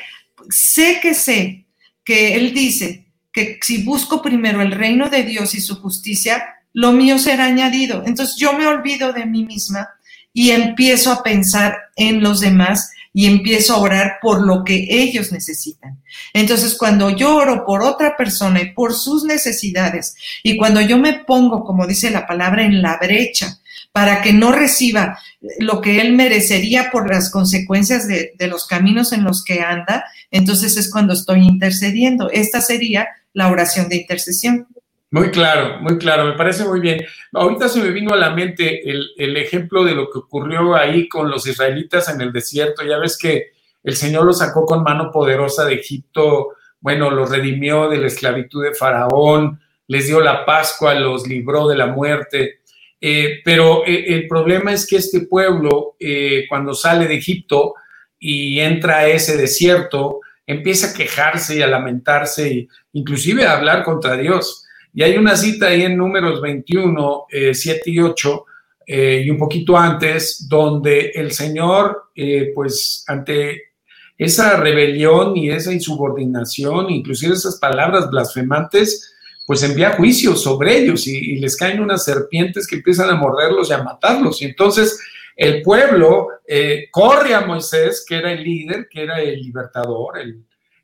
sé 0.50 1.00
que 1.00 1.14
sé 1.14 1.66
que 2.04 2.37
Él 2.37 2.54
dice 2.54 3.06
que 3.33 3.59
si 3.62 3.83
busco 3.83 4.23
primero 4.23 4.62
el 4.62 4.73
reino 4.73 5.09
de 5.09 5.25
Dios 5.25 5.54
y 5.54 5.61
su 5.61 5.80
justicia, 5.80 6.44
lo 6.73 6.92
mío 6.92 7.18
será 7.18 7.47
añadido. 7.47 8.04
Entonces 8.06 8.37
yo 8.37 8.52
me 8.52 8.66
olvido 8.66 9.12
de 9.12 9.26
mí 9.26 9.44
misma 9.44 9.88
y 10.33 10.50
empiezo 10.50 11.12
a 11.12 11.23
pensar 11.23 11.76
en 11.97 12.23
los 12.23 12.40
demás 12.40 12.90
y 13.12 13.26
empiezo 13.26 13.75
a 13.75 13.78
orar 13.78 14.18
por 14.21 14.44
lo 14.44 14.64
que 14.64 14.87
ellos 14.90 15.30
necesitan. 15.30 16.02
Entonces, 16.33 16.76
cuando 16.76 17.11
yo 17.11 17.37
oro 17.37 17.64
por 17.64 17.80
otra 17.80 18.16
persona 18.16 18.61
y 18.61 18.73
por 18.73 18.92
sus 18.92 19.23
necesidades, 19.23 20.16
y 20.42 20.56
cuando 20.56 20.80
yo 20.80 20.99
me 20.99 21.21
pongo, 21.21 21.64
como 21.64 21.87
dice 21.87 22.11
la 22.11 22.26
palabra, 22.26 22.64
en 22.64 22.83
la 22.83 22.99
brecha, 23.00 23.61
para 23.95 24.23
que 24.23 24.33
no 24.33 24.51
reciba 24.51 25.21
lo 25.61 25.81
que 25.81 26.01
él 26.01 26.15
merecería 26.15 26.91
por 26.91 27.09
las 27.09 27.31
consecuencias 27.31 28.09
de, 28.09 28.35
los 28.49 28.67
caminos 28.67 29.13
en 29.13 29.23
los 29.23 29.45
que 29.45 29.61
anda, 29.61 30.05
entonces 30.33 30.77
es 30.77 30.91
cuando 30.91 31.13
estoy 31.13 31.43
intercediendo. 31.43 32.29
Esta 32.29 32.61
sería 32.61 33.07
la 33.35 33.53
oración 33.53 33.89
de 33.89 33.95
intercesión. 33.99 34.67
Muy 35.13 35.31
claro, 35.31 35.79
muy 35.81 35.97
claro, 35.97 36.25
me 36.25 36.33
parece 36.33 36.65
muy 36.65 36.81
bien. 36.81 37.05
Ahorita 37.35 37.69
se 37.69 37.81
me 37.81 37.91
vino 37.91 38.13
a 38.13 38.17
la 38.17 38.31
mente 38.31 38.83
el, 38.83 39.37
ejemplo 39.37 39.85
de 39.85 39.95
lo 39.95 40.11
que 40.11 40.19
ocurrió 40.19 40.75
ahí 40.75 41.09
con 41.09 41.31
los 41.31 41.47
israelitas 41.47 42.09
en 42.09 42.21
el 42.21 42.33
desierto. 42.33 42.83
Ya 42.85 42.99
ves 42.99 43.17
que 43.17 43.53
el 43.85 43.95
Señor 43.95 44.25
los 44.25 44.39
sacó 44.39 44.67
con 44.67 44.83
mano 44.83 45.13
poderosa 45.13 45.67
de 45.67 45.75
Egipto, 45.75 46.57
bueno, 46.81 47.13
los 47.13 47.31
redimió 47.31 47.89
de 47.89 47.99
la 47.99 48.09
esclavitud 48.09 48.65
de 48.65 48.75
Faraón, 48.75 49.61
les 49.87 50.09
dio 50.09 50.21
la 50.21 50.45
Pascua, 50.45 50.95
los 50.95 51.29
libró 51.29 51.69
de 51.69 51.77
la 51.77 51.87
muerte. 51.87 52.63
Eh, 53.06 53.42
pero 53.44 53.84
eh, 53.87 54.14
el 54.14 54.26
problema 54.26 54.73
es 54.73 54.87
que 54.87 54.96
este 54.96 55.26
pueblo, 55.26 55.94
eh, 56.00 56.46
cuando 56.49 56.73
sale 56.73 57.06
de 57.06 57.16
Egipto 57.16 57.75
y 58.18 58.58
entra 58.61 59.00
a 59.00 59.08
ese 59.08 59.37
desierto, 59.37 60.20
empieza 60.46 60.88
a 60.88 60.94
quejarse 60.94 61.58
y 61.58 61.61
a 61.61 61.66
lamentarse, 61.66 62.66
inclusive 62.94 63.44
a 63.44 63.58
hablar 63.58 63.84
contra 63.84 64.16
Dios. 64.16 64.64
Y 64.94 65.02
hay 65.02 65.18
una 65.18 65.37
cita 65.37 65.66
ahí 65.66 65.82
en 65.82 65.99
números 65.99 66.40
21, 66.40 67.26
7 67.52 67.82
y 67.90 67.99
8, 67.99 68.46
y 68.87 69.28
un 69.28 69.37
poquito 69.37 69.76
antes, 69.76 70.46
donde 70.49 71.11
el 71.14 71.32
Señor, 71.32 72.11
pues 72.54 73.04
ante 73.06 73.73
esa 74.16 74.56
rebelión 74.56 75.37
y 75.37 75.50
esa 75.50 75.75
insubordinación, 75.75 76.88
inclusive 76.90 77.34
esas 77.34 77.58
palabras 77.58 78.08
blasfemantes, 78.08 79.13
pues 79.47 79.63
envía 79.63 79.93
juicios 79.93 80.43
sobre 80.43 80.79
ellos 80.79 81.07
y, 81.07 81.37
les 81.37 81.57
caen 81.57 81.81
unas 81.81 82.05
serpientes 82.05 82.67
que 82.67 82.77
empiezan 82.77 83.11
a 83.11 83.17
morderlos 83.17 83.71
y 83.71 83.73
a 83.73 83.83
matarlos. 83.83 84.41
Y 84.43 84.47
entonces 84.47 85.01
el 85.37 85.63
pueblo 85.63 86.29
eh, 86.47 86.89
corre 86.91 87.35
a 87.35 87.43
Moisés, 87.43 88.05
que 88.07 88.17
era 88.17 88.33
el 88.33 88.43
líder, 88.43 88.89
que 88.89 89.03
era 89.03 89.21
el 89.21 89.41
libertador, 89.41 90.19
el, 90.19 90.43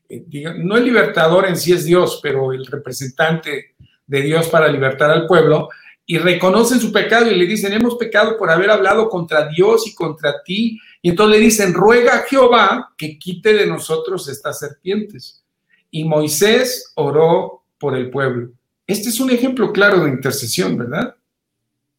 eh, 0.08 0.24
no 0.58 0.76
el 0.76 0.84
libertador 0.84 1.46
en 1.46 1.56
sí 1.56 1.72
es 1.72 1.84
Dios, 1.84 2.20
pero 2.22 2.52
el 2.52 2.66
representante 2.66 3.74
de 4.06 4.22
Dios 4.22 4.48
para 4.48 4.68
libertar 4.68 5.10
al 5.10 5.26
pueblo, 5.26 5.68
y 6.10 6.18
reconocen 6.18 6.80
su 6.80 6.90
pecado 6.90 7.30
y 7.30 7.36
le 7.36 7.46
dicen, 7.46 7.72
hemos 7.72 7.94
pecado 7.94 8.36
por 8.36 8.50
haber 8.50 8.68
hablado 8.68 9.08
contra 9.08 9.46
Dios 9.46 9.86
y 9.86 9.94
contra 9.94 10.42
ti. 10.42 10.76
Y 11.00 11.10
entonces 11.10 11.38
le 11.38 11.44
dicen, 11.44 11.72
ruega 11.72 12.16
a 12.16 12.22
Jehová 12.22 12.92
que 12.98 13.16
quite 13.16 13.52
de 13.52 13.64
nosotros 13.64 14.28
estas 14.28 14.58
serpientes. 14.58 15.44
Y 15.88 16.02
Moisés 16.02 16.90
oró 16.96 17.59
por 17.80 17.96
el 17.96 18.10
pueblo. 18.10 18.50
Este 18.86 19.08
es 19.08 19.18
un 19.18 19.30
ejemplo 19.30 19.72
claro 19.72 20.04
de 20.04 20.10
intercesión, 20.10 20.76
¿verdad? 20.76 21.16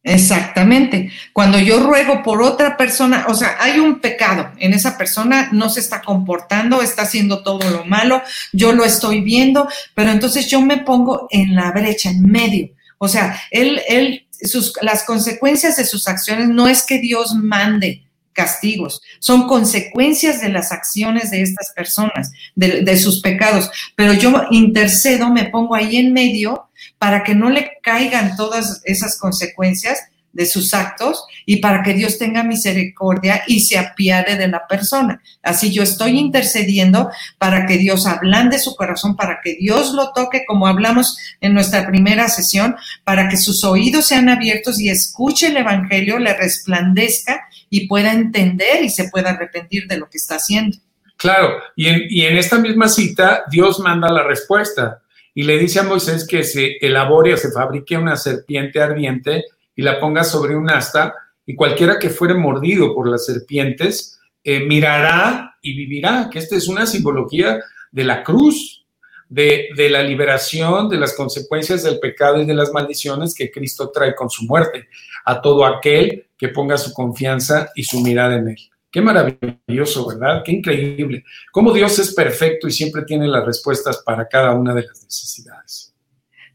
Exactamente. 0.04 1.12
Cuando 1.32 1.58
yo 1.58 1.80
ruego 1.80 2.22
por 2.22 2.42
otra 2.42 2.76
persona, 2.76 3.26
o 3.28 3.34
sea, 3.34 3.56
hay 3.60 3.78
un 3.78 4.00
pecado 4.00 4.50
en 4.58 4.72
esa 4.72 4.98
persona, 4.98 5.50
no 5.52 5.68
se 5.68 5.80
está 5.80 6.02
comportando, 6.02 6.82
está 6.82 7.02
haciendo 7.02 7.42
todo 7.42 7.68
lo 7.70 7.84
malo, 7.84 8.20
yo 8.52 8.72
lo 8.72 8.84
estoy 8.84 9.20
viendo, 9.20 9.68
pero 9.94 10.10
entonces 10.10 10.48
yo 10.48 10.60
me 10.60 10.78
pongo 10.78 11.28
en 11.30 11.54
la 11.54 11.70
brecha, 11.70 12.10
en 12.10 12.22
medio. 12.22 12.70
O 12.98 13.06
sea, 13.06 13.40
él, 13.50 13.80
él, 13.88 14.26
sus, 14.42 14.72
las 14.82 15.04
consecuencias 15.04 15.76
de 15.76 15.84
sus 15.84 16.08
acciones 16.08 16.48
no 16.48 16.66
es 16.66 16.82
que 16.82 16.98
Dios 16.98 17.34
mande, 17.34 18.04
castigos, 18.32 19.02
son 19.18 19.46
consecuencias 19.46 20.40
de 20.40 20.48
las 20.48 20.72
acciones 20.72 21.30
de 21.30 21.42
estas 21.42 21.72
personas, 21.74 22.32
de, 22.54 22.96
sus 22.96 23.20
pecados. 23.20 23.70
Pero 23.96 24.12
yo 24.12 24.44
intercedo, 24.50 25.30
me 25.30 25.44
pongo 25.46 25.74
ahí 25.74 25.96
en 25.96 26.12
medio 26.12 26.68
para 26.98 27.22
que 27.24 27.34
no 27.34 27.50
le 27.50 27.78
caigan 27.82 28.36
todas 28.36 28.80
esas 28.84 29.18
consecuencias 29.18 29.98
de 30.32 30.46
sus 30.46 30.72
actos 30.74 31.24
y 31.44 31.56
para 31.56 31.82
que 31.82 31.94
Dios 31.94 32.18
tenga 32.18 32.42
misericordia 32.42 33.42
y 33.46 33.60
se 33.60 33.78
apiade 33.78 34.36
de 34.36 34.48
la 34.48 34.66
persona. 34.66 35.20
Así 35.42 35.70
yo 35.70 35.82
estoy 35.82 36.18
intercediendo 36.18 37.10
para 37.38 37.66
que 37.66 37.76
Dios 37.76 38.06
ablande 38.06 38.58
su 38.58 38.74
corazón, 38.74 39.16
para 39.16 39.40
que 39.42 39.56
Dios 39.56 39.92
lo 39.92 40.12
toque, 40.12 40.44
como 40.46 40.66
hablamos 40.66 41.18
en 41.40 41.54
nuestra 41.54 41.86
primera 41.86 42.28
sesión, 42.28 42.76
para 43.04 43.28
que 43.28 43.36
sus 43.36 43.62
oídos 43.64 44.06
sean 44.06 44.28
abiertos 44.28 44.80
y 44.80 44.88
escuche 44.88 45.48
el 45.48 45.56
Evangelio, 45.58 46.18
le 46.18 46.34
resplandezca 46.34 47.48
y 47.72 47.88
pueda 47.88 48.12
entender 48.12 48.84
y 48.84 48.90
se 48.90 49.08
pueda 49.08 49.30
arrepentir 49.30 49.88
de 49.88 49.96
lo 49.96 50.10
que 50.10 50.18
está 50.18 50.34
haciendo. 50.34 50.76
Claro, 51.16 51.56
y 51.74 51.88
en, 51.88 52.02
y 52.10 52.26
en 52.26 52.36
esta 52.36 52.58
misma 52.58 52.86
cita 52.86 53.44
Dios 53.50 53.80
manda 53.80 54.12
la 54.12 54.24
respuesta 54.24 55.00
y 55.32 55.44
le 55.44 55.56
dice 55.56 55.80
a 55.80 55.84
Moisés 55.84 56.26
que 56.26 56.44
se 56.44 56.76
elabore 56.82 57.32
o 57.32 57.36
se 57.38 57.50
fabrique 57.50 57.96
una 57.96 58.16
serpiente 58.16 58.78
ardiente 58.78 59.44
y 59.74 59.80
la 59.80 59.98
ponga 59.98 60.22
sobre 60.22 60.54
un 60.54 60.68
asta 60.68 61.14
y 61.46 61.54
cualquiera 61.54 61.98
que 61.98 62.10
fuere 62.10 62.34
mordido 62.34 62.94
por 62.94 63.08
las 63.08 63.24
serpientes 63.24 64.20
eh, 64.44 64.60
mirará 64.60 65.56
y 65.62 65.74
vivirá, 65.74 66.28
que 66.30 66.40
esta 66.40 66.56
es 66.56 66.68
una 66.68 66.84
simbología 66.84 67.58
de 67.90 68.04
la 68.04 68.22
cruz, 68.22 68.84
de, 69.30 69.70
de, 69.74 69.88
la 69.88 70.02
liberación 70.02 70.90
de 70.90 70.98
las 70.98 71.14
consecuencias 71.14 71.82
del 71.84 71.98
pecado 72.00 72.42
y 72.42 72.44
de 72.44 72.52
las 72.52 72.70
maldiciones 72.70 73.34
que 73.34 73.50
Cristo 73.50 73.90
trae 73.90 74.14
con 74.14 74.28
su 74.28 74.44
muerte 74.44 74.88
a 75.24 75.40
todo 75.40 75.64
aquel 75.64 76.26
que 76.36 76.48
ponga 76.48 76.76
su 76.76 76.92
confianza 76.92 77.70
y 77.74 77.84
su 77.84 78.00
mirada 78.00 78.36
en 78.36 78.48
Él. 78.48 78.58
Qué 78.90 79.00
maravilloso, 79.00 80.06
¿verdad? 80.06 80.42
Qué 80.44 80.52
increíble. 80.52 81.24
Cómo 81.50 81.72
Dios 81.72 81.98
es 81.98 82.14
perfecto 82.14 82.68
y 82.68 82.72
siempre 82.72 83.02
tiene 83.02 83.26
las 83.26 83.46
respuestas 83.46 84.02
para 84.04 84.28
cada 84.28 84.52
una 84.52 84.74
de 84.74 84.82
las 84.82 85.02
necesidades. 85.02 85.94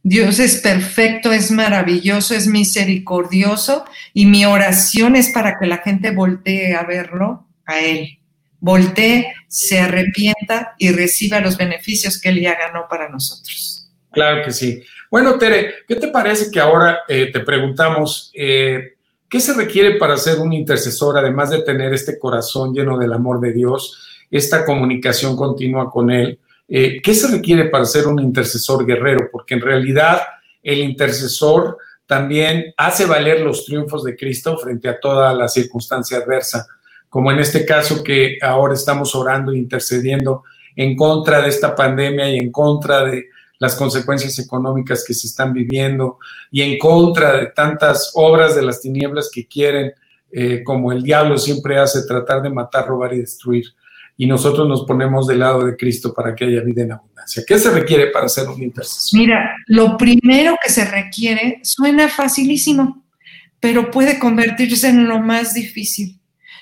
Dios 0.03 0.39
es 0.39 0.57
perfecto, 0.61 1.31
es 1.31 1.51
maravilloso, 1.51 2.35
es 2.35 2.47
misericordioso 2.47 3.85
y 4.13 4.25
mi 4.25 4.45
oración 4.45 5.15
es 5.15 5.31
para 5.31 5.57
que 5.59 5.65
la 5.65 5.79
gente 5.79 6.11
voltee 6.11 6.75
a 6.75 6.83
verlo, 6.83 7.47
a 7.65 7.79
Él. 7.79 8.19
Voltee, 8.59 9.33
se 9.47 9.79
arrepienta 9.79 10.75
y 10.77 10.91
reciba 10.91 11.39
los 11.39 11.57
beneficios 11.57 12.21
que 12.21 12.29
Él 12.29 12.41
ya 12.41 12.55
ganó 12.55 12.87
para 12.89 13.09
nosotros. 13.09 13.91
Claro 14.11 14.43
que 14.45 14.51
sí. 14.51 14.81
Bueno, 15.09 15.37
Tere, 15.37 15.75
¿qué 15.87 15.95
te 15.95 16.09
parece 16.09 16.51
que 16.51 16.59
ahora 16.59 16.99
eh, 17.07 17.31
te 17.31 17.39
preguntamos 17.39 18.29
eh, 18.33 18.95
qué 19.29 19.39
se 19.39 19.53
requiere 19.53 19.95
para 19.95 20.17
ser 20.17 20.39
un 20.39 20.51
intercesor, 20.51 21.17
además 21.17 21.49
de 21.49 21.61
tener 21.61 21.93
este 21.93 22.19
corazón 22.19 22.73
lleno 22.73 22.97
del 22.97 23.13
amor 23.13 23.39
de 23.39 23.53
Dios, 23.53 24.25
esta 24.29 24.65
comunicación 24.65 25.37
continua 25.37 25.89
con 25.89 26.11
Él? 26.11 26.39
Eh, 26.67 27.01
¿Qué 27.01 27.13
se 27.13 27.29
requiere 27.29 27.69
para 27.69 27.85
ser 27.85 28.05
un 28.07 28.19
intercesor 28.19 28.85
guerrero? 28.85 29.29
Porque 29.31 29.53
en 29.53 29.61
realidad 29.61 30.21
el 30.61 30.79
intercesor 30.79 31.77
también 32.05 32.73
hace 32.75 33.05
valer 33.05 33.39
los 33.39 33.63
triunfos 33.63 34.03
de 34.03 34.17
Cristo 34.17 34.57
frente 34.57 34.89
a 34.89 34.99
toda 34.99 35.33
la 35.33 35.47
circunstancia 35.47 36.17
adversa, 36.17 36.67
como 37.07 37.31
en 37.31 37.39
este 37.39 37.65
caso 37.65 38.03
que 38.03 38.37
ahora 38.41 38.73
estamos 38.73 39.15
orando 39.15 39.53
e 39.53 39.57
intercediendo 39.57 40.43
en 40.75 40.97
contra 40.97 41.41
de 41.41 41.47
esta 41.47 41.73
pandemia 41.73 42.29
y 42.29 42.37
en 42.37 42.51
contra 42.51 43.05
de 43.05 43.29
las 43.59 43.75
consecuencias 43.75 44.37
económicas 44.39 45.03
que 45.05 45.13
se 45.13 45.27
están 45.27 45.53
viviendo 45.53 46.19
y 46.51 46.61
en 46.61 46.77
contra 46.77 47.37
de 47.37 47.47
tantas 47.47 48.11
obras 48.13 48.55
de 48.55 48.61
las 48.61 48.81
tinieblas 48.81 49.29
que 49.33 49.47
quieren, 49.47 49.93
eh, 50.31 50.63
como 50.63 50.91
el 50.91 51.03
diablo 51.03 51.37
siempre 51.37 51.79
hace, 51.79 52.05
tratar 52.05 52.41
de 52.41 52.49
matar, 52.49 52.87
robar 52.87 53.13
y 53.13 53.19
destruir. 53.19 53.65
Y 54.15 54.25
nosotros 54.25 54.67
nos 54.67 54.85
ponemos 54.85 55.27
del 55.27 55.39
lado 55.39 55.65
de 55.65 55.75
Cristo 55.75 56.13
para 56.13 56.35
que 56.35 56.45
haya 56.45 56.61
vida 56.61 56.83
en 56.83 56.91
abundancia. 56.91 57.43
¿Qué 57.47 57.59
se 57.59 57.69
requiere 57.71 58.07
para 58.07 58.27
ser 58.27 58.47
un 58.47 58.61
intercesor? 58.61 59.19
Mira, 59.19 59.55
lo 59.67 59.95
primero 59.95 60.55
que 60.63 60.71
se 60.71 60.85
requiere 60.85 61.59
suena 61.63 62.09
facilísimo, 62.09 63.05
pero 63.59 63.91
puede 63.91 64.17
convertirse 64.17 64.89
en 64.89 65.07
lo 65.07 65.19
más 65.19 65.53
difícil. 65.53 66.19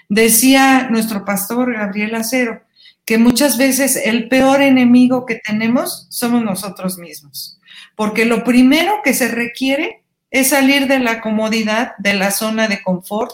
Decía 0.09 0.89
nuestro 0.89 1.23
pastor 1.25 1.73
Gabriel 1.73 2.15
Acero, 2.15 2.61
que 3.05 3.17
muchas 3.17 3.57
veces 3.57 3.95
el 3.95 4.27
peor 4.29 4.61
enemigo 4.61 5.25
que 5.25 5.35
tenemos 5.35 6.07
somos 6.09 6.43
nosotros 6.43 6.97
mismos, 6.97 7.59
porque 7.95 8.25
lo 8.25 8.43
primero 8.43 9.01
que 9.03 9.13
se 9.13 9.27
requiere 9.27 10.03
es 10.31 10.49
salir 10.49 10.87
de 10.87 10.99
la 10.99 11.21
comodidad, 11.21 11.93
de 11.99 12.13
la 12.13 12.31
zona 12.31 12.67
de 12.67 12.81
confort. 12.81 13.31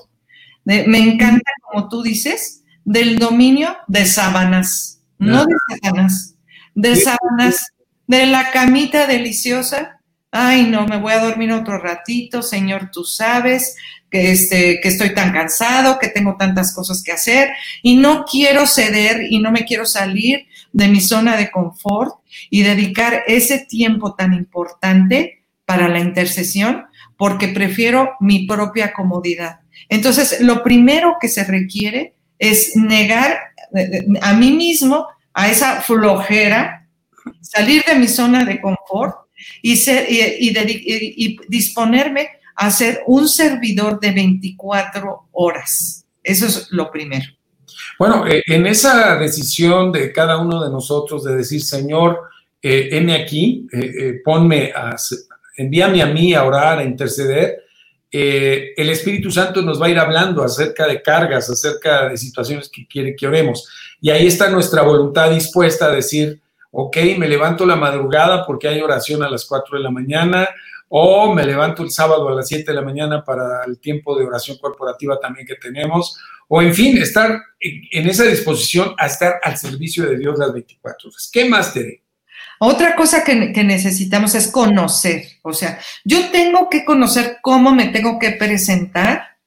me 0.65 0.99
encanta, 0.99 1.51
como 1.63 1.89
tú 1.89 2.03
dices, 2.03 2.61
del 2.85 3.19
dominio 3.19 3.77
de 3.87 4.05
sábanas, 4.05 5.01
no 5.17 5.45
de 5.45 5.55
sábanas, 5.81 6.35
de 6.75 6.95
sábanas, 6.95 7.67
de 8.07 8.25
la 8.25 8.51
camita 8.51 9.07
deliciosa. 9.07 10.00
Ay, 10.31 10.63
no, 10.63 10.87
me 10.87 10.97
voy 10.97 11.11
a 11.11 11.19
dormir 11.19 11.51
otro 11.51 11.77
ratito, 11.77 12.41
Señor, 12.41 12.89
tú 12.89 13.03
sabes, 13.03 13.75
que, 14.09 14.31
este, 14.31 14.79
que 14.81 14.87
estoy 14.87 15.13
tan 15.13 15.33
cansado, 15.33 15.99
que 15.99 16.07
tengo 16.07 16.37
tantas 16.37 16.73
cosas 16.73 17.03
que 17.03 17.11
hacer 17.11 17.51
y 17.81 17.95
no 17.95 18.25
quiero 18.25 18.65
ceder 18.65 19.27
y 19.29 19.39
no 19.39 19.51
me 19.51 19.65
quiero 19.65 19.85
salir 19.85 20.47
de 20.71 20.87
mi 20.87 21.01
zona 21.01 21.35
de 21.35 21.51
confort 21.51 22.15
y 22.49 22.63
dedicar 22.63 23.23
ese 23.27 23.59
tiempo 23.59 24.15
tan 24.15 24.33
importante 24.33 25.43
para 25.65 25.87
la 25.87 25.99
intercesión 25.99 26.85
porque 27.17 27.49
prefiero 27.49 28.13
mi 28.19 28.47
propia 28.47 28.93
comodidad. 28.93 29.61
Entonces, 29.89 30.41
lo 30.41 30.63
primero 30.63 31.17
que 31.19 31.27
se 31.27 31.43
requiere 31.43 32.15
es 32.39 32.75
negar 32.75 33.37
eh, 33.75 33.89
eh, 33.93 34.05
a 34.21 34.33
mí 34.33 34.51
mismo, 34.51 35.07
a 35.33 35.49
esa 35.49 35.81
flojera, 35.81 36.89
salir 37.41 37.83
de 37.85 37.95
mi 37.95 38.07
zona 38.07 38.43
de 38.43 38.59
confort 38.59 39.20
y, 39.61 39.75
ser, 39.77 40.07
y 40.09 41.37
disponerme 41.47 42.29
a 42.55 42.69
ser 42.71 43.01
un 43.07 43.27
servidor 43.27 43.99
de 43.99 44.11
24 44.11 45.29
horas. 45.31 46.05
Eso 46.23 46.45
es 46.45 46.67
lo 46.71 46.91
primero. 46.91 47.25
Bueno, 47.97 48.27
eh, 48.27 48.43
en 48.47 48.67
esa 48.67 49.15
decisión 49.17 49.91
de 49.91 50.11
cada 50.11 50.37
uno 50.37 50.63
de 50.63 50.69
nosotros 50.69 51.23
de 51.23 51.35
decir, 51.35 51.61
Señor, 51.61 52.19
eh, 52.61 53.21
aquí, 53.23 53.67
eh, 53.73 53.91
eh, 53.97 54.21
ponme, 54.23 54.71
envíame 55.57 56.01
a 56.01 56.05
mí 56.05 56.33
a 56.33 56.45
orar, 56.45 56.79
a 56.79 56.83
interceder, 56.83 57.57
el 58.13 58.89
Espíritu 58.89 59.31
Santo 59.31 59.61
nos 59.61 59.81
va 59.81 59.85
a 59.85 59.89
ir 59.89 59.97
hablando 59.97 60.43
acerca 60.43 60.85
de 60.85 61.01
cargas, 61.01 61.49
acerca 61.49 62.09
de 62.09 62.17
situaciones 62.17 62.67
que 62.67 62.85
quiere 62.85 63.15
que 63.15 63.25
oremos. 63.25 63.67
Y 64.01 64.09
ahí 64.09 64.27
está 64.27 64.49
nuestra 64.49 64.81
voluntad 64.81 65.31
dispuesta 65.31 65.85
a 65.85 65.95
decir, 65.95 66.41
ok, 66.71 66.97
me 67.17 67.27
levanto 67.27 67.65
la 67.65 67.75
madrugada 67.75 68.45
porque 68.45 68.67
hay 68.67 68.81
oración 68.81 69.23
a 69.23 69.29
las 69.29 69.45
4 69.45 69.77
de 69.77 69.83
la 69.83 69.91
mañana, 69.91 70.49
o 70.93 71.33
me 71.33 71.45
levanto 71.45 71.83
el 71.83 71.91
sábado 71.91 72.27
a 72.27 72.35
las 72.35 72.47
7 72.47 72.65
de 72.65 72.73
la 72.73 72.81
mañana 72.81 73.23
para 73.23 73.63
el 73.65 73.79
tiempo 73.79 74.17
de 74.17 74.25
oración 74.25 74.57
corporativa 74.57 75.19
también 75.19 75.47
que 75.47 75.55
tenemos, 75.55 76.17
o 76.49 76.61
en 76.61 76.73
fin, 76.73 76.97
estar 76.97 77.41
en 77.59 78.09
esa 78.09 78.25
disposición 78.25 78.93
a 78.97 79.05
estar 79.05 79.39
al 79.41 79.57
servicio 79.57 80.05
de 80.05 80.17
Dios 80.17 80.37
las 80.37 80.51
24 80.51 81.09
horas. 81.09 81.29
¿Qué 81.31 81.45
más 81.45 81.73
te 81.73 82.03
Otra 82.59 82.97
cosa 82.97 83.23
que, 83.23 83.35
necesitamos 83.35 84.35
es 84.35 84.49
conocer, 84.49 85.23
o 85.43 85.53
sea, 85.53 85.79
yo 86.03 86.29
tengo 86.29 86.69
que 86.69 86.83
conocer 86.83 87.37
cómo 87.41 87.73
me 87.73 87.87
tengo 87.87 88.19
que 88.19 88.31
presentar, 88.31 89.37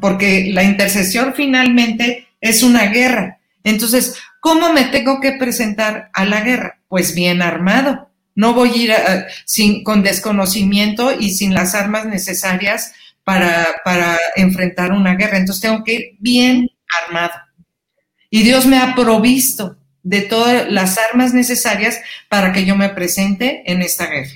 porque 0.00 0.50
la 0.52 0.62
intercesión 0.62 1.34
finalmente 1.34 2.28
es 2.40 2.62
una 2.62 2.84
guerra. 2.86 3.40
Entonces, 3.64 4.22
¿cómo 4.42 4.74
me 4.74 4.86
tengo 4.86 5.20
que 5.20 5.32
presentar 5.38 6.10
a 6.12 6.26
la 6.26 6.42
guerra? 6.42 6.82
Pues 6.88 7.14
bien 7.14 7.40
armado 7.40 8.12
no 8.34 8.54
voy 8.54 8.70
a 8.70 8.76
ir 8.76 8.92
sin, 9.44 9.84
con 9.84 10.02
desconocimiento 10.02 11.12
y 11.18 11.30
sin 11.30 11.54
las 11.54 11.74
armas 11.74 12.06
necesarias 12.06 12.94
para, 13.24 13.66
para 13.84 14.18
enfrentar 14.36 14.92
una 14.92 15.14
guerra. 15.16 15.38
Entonces 15.38 15.62
tengo 15.62 15.84
que 15.84 15.94
ir 15.94 16.16
bien 16.18 16.70
armado. 17.06 17.34
Y 18.30 18.42
Dios 18.42 18.66
me 18.66 18.78
ha 18.78 18.94
provisto 18.94 19.76
de 20.02 20.22
todas 20.22 20.70
las 20.70 20.98
armas 20.98 21.34
necesarias 21.34 22.00
para 22.28 22.52
que 22.52 22.64
yo 22.64 22.74
me 22.74 22.88
presente 22.88 23.62
en 23.66 23.82
esta 23.82 24.06
guerra. 24.06 24.32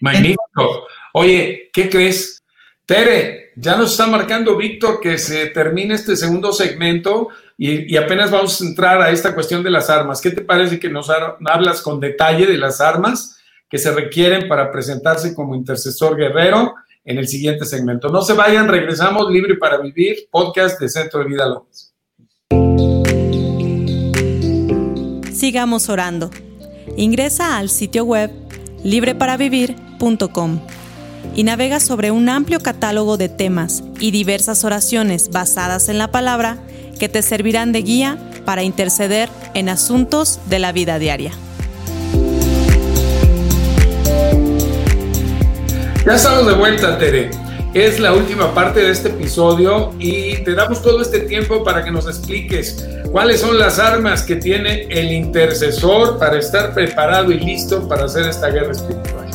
Magnífico. 0.00 0.86
Oye, 1.14 1.70
¿qué 1.72 1.88
crees? 1.88 2.42
Tere, 2.86 3.52
ya 3.56 3.76
nos 3.76 3.92
está 3.92 4.06
marcando 4.06 4.56
Víctor 4.56 5.00
que 5.00 5.18
se 5.18 5.46
termine 5.46 5.94
este 5.94 6.16
segundo 6.16 6.52
segmento 6.52 7.28
y, 7.60 7.96
apenas 7.96 8.30
vamos 8.30 8.60
a 8.60 8.64
entrar 8.64 9.02
a 9.02 9.10
esta 9.10 9.34
cuestión 9.34 9.64
de 9.64 9.70
las 9.70 9.90
armas. 9.90 10.20
¿Qué 10.20 10.30
te 10.30 10.42
parece 10.42 10.78
que 10.78 10.88
nos 10.88 11.10
hablas 11.10 11.82
con 11.82 11.98
detalle 11.98 12.46
de 12.46 12.56
las 12.56 12.80
armas 12.80 13.36
que 13.68 13.78
se 13.78 13.90
requieren 13.90 14.46
para 14.46 14.70
presentarse 14.70 15.34
como 15.34 15.56
intercesor 15.56 16.16
guerrero 16.16 16.76
en 17.04 17.18
el 17.18 17.26
siguiente 17.26 17.64
segmento? 17.64 18.10
No 18.10 18.22
se 18.22 18.34
vayan, 18.34 18.68
regresamos 18.68 19.28
Libre 19.28 19.56
para 19.56 19.78
Vivir, 19.78 20.28
podcast 20.30 20.80
de 20.80 20.88
Centro 20.88 21.18
de 21.18 21.26
Vida 21.26 21.46
López. 21.46 21.92
Sigamos 25.32 25.88
orando. 25.88 26.30
Ingresa 26.96 27.58
al 27.58 27.70
sitio 27.70 28.04
web 28.04 28.30
libreparavivir.com 28.84 30.60
y 31.34 31.42
navega 31.42 31.80
sobre 31.80 32.12
un 32.12 32.28
amplio 32.28 32.60
catálogo 32.60 33.16
de 33.16 33.28
temas 33.28 33.82
y 33.98 34.12
diversas 34.12 34.62
oraciones 34.62 35.30
basadas 35.30 35.88
en 35.88 35.98
la 35.98 36.12
palabra 36.12 36.58
que 36.98 37.08
te 37.08 37.22
servirán 37.22 37.72
de 37.72 37.82
guía 37.82 38.18
para 38.44 38.62
interceder 38.62 39.28
en 39.54 39.68
asuntos 39.68 40.40
de 40.46 40.58
la 40.58 40.72
vida 40.72 40.98
diaria. 40.98 41.32
Ya 46.04 46.14
estamos 46.14 46.46
de 46.46 46.54
vuelta, 46.54 46.98
Tere. 46.98 47.30
Es 47.74 48.00
la 48.00 48.14
última 48.14 48.54
parte 48.54 48.80
de 48.80 48.90
este 48.90 49.10
episodio 49.10 49.92
y 49.98 50.38
te 50.38 50.54
damos 50.54 50.80
todo 50.82 51.02
este 51.02 51.20
tiempo 51.20 51.62
para 51.62 51.84
que 51.84 51.90
nos 51.90 52.06
expliques 52.06 52.84
cuáles 53.12 53.40
son 53.40 53.58
las 53.58 53.78
armas 53.78 54.22
que 54.22 54.36
tiene 54.36 54.86
el 54.88 55.12
intercesor 55.12 56.18
para 56.18 56.38
estar 56.38 56.72
preparado 56.72 57.30
y 57.30 57.38
listo 57.38 57.86
para 57.86 58.06
hacer 58.06 58.26
esta 58.26 58.48
guerra 58.48 58.72
espiritual. 58.72 59.28